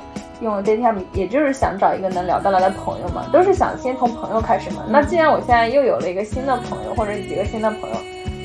[0.45, 4.83] 用 dating，也就是想找一个能聊得来的朋友嘛，都是想先从朋友开始嘛。
[4.87, 7.95] 那既然我现在又有了一个新的朋友，或者几个新的朋友，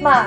[0.03, 0.27] 那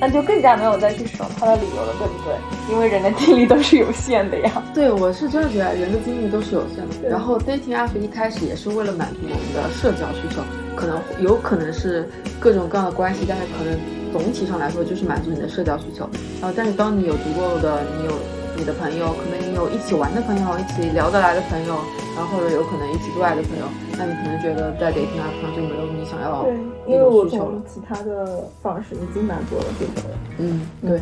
[0.00, 2.34] 那就更加没有再去使用它的理由了，对不对？
[2.74, 4.62] 因为人的精力都是有限的呀。
[4.74, 7.08] 对，我是真的觉得人的精力都是有限的。
[7.08, 10.42] 然后 dating app 一开始也是为了满足我们的社交需求，
[10.74, 12.08] 可能有可能是
[12.40, 13.78] 各种各样的关系，但是可能
[14.12, 16.08] 总体上来说就是满足你的社交需求。
[16.40, 18.12] 然后，但是当你有足够的，你有。
[18.56, 21.74] 你的朋友，可能你有一起玩的朋友，一起聊得来的朋友，
[22.16, 23.64] 然后或者有可能一起做爱的朋友，
[23.98, 26.46] 那你可能觉得在 dating app 上就没有你想要
[26.86, 27.62] 那种需求了。
[27.66, 30.08] 其他的方式已经满足了这个。
[30.38, 31.00] 嗯，对。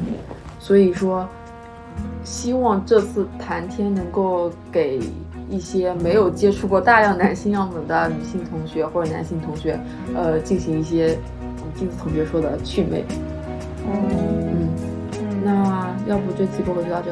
[0.59, 1.29] 所以说，
[2.25, 5.01] 希望这次谈天能够给
[5.51, 9.79] 一些没有接触过大量男性样本的女性同学或者男性同学，
[10.15, 11.19] 呃，进行一些
[11.75, 13.05] 镜子同学说的祛魅。
[13.87, 13.93] 嗯。
[14.09, 14.69] 嗯
[15.45, 17.11] 那要不这期播客就到这。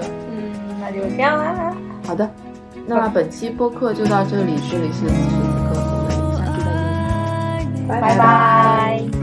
[0.90, 1.74] 就这样啦。
[2.06, 2.28] 好的，
[2.86, 5.36] 那本期播客就到这里，这里是此时此
[5.68, 6.62] 刻，我们下期
[7.86, 8.00] 再见。
[8.00, 9.19] 拜拜。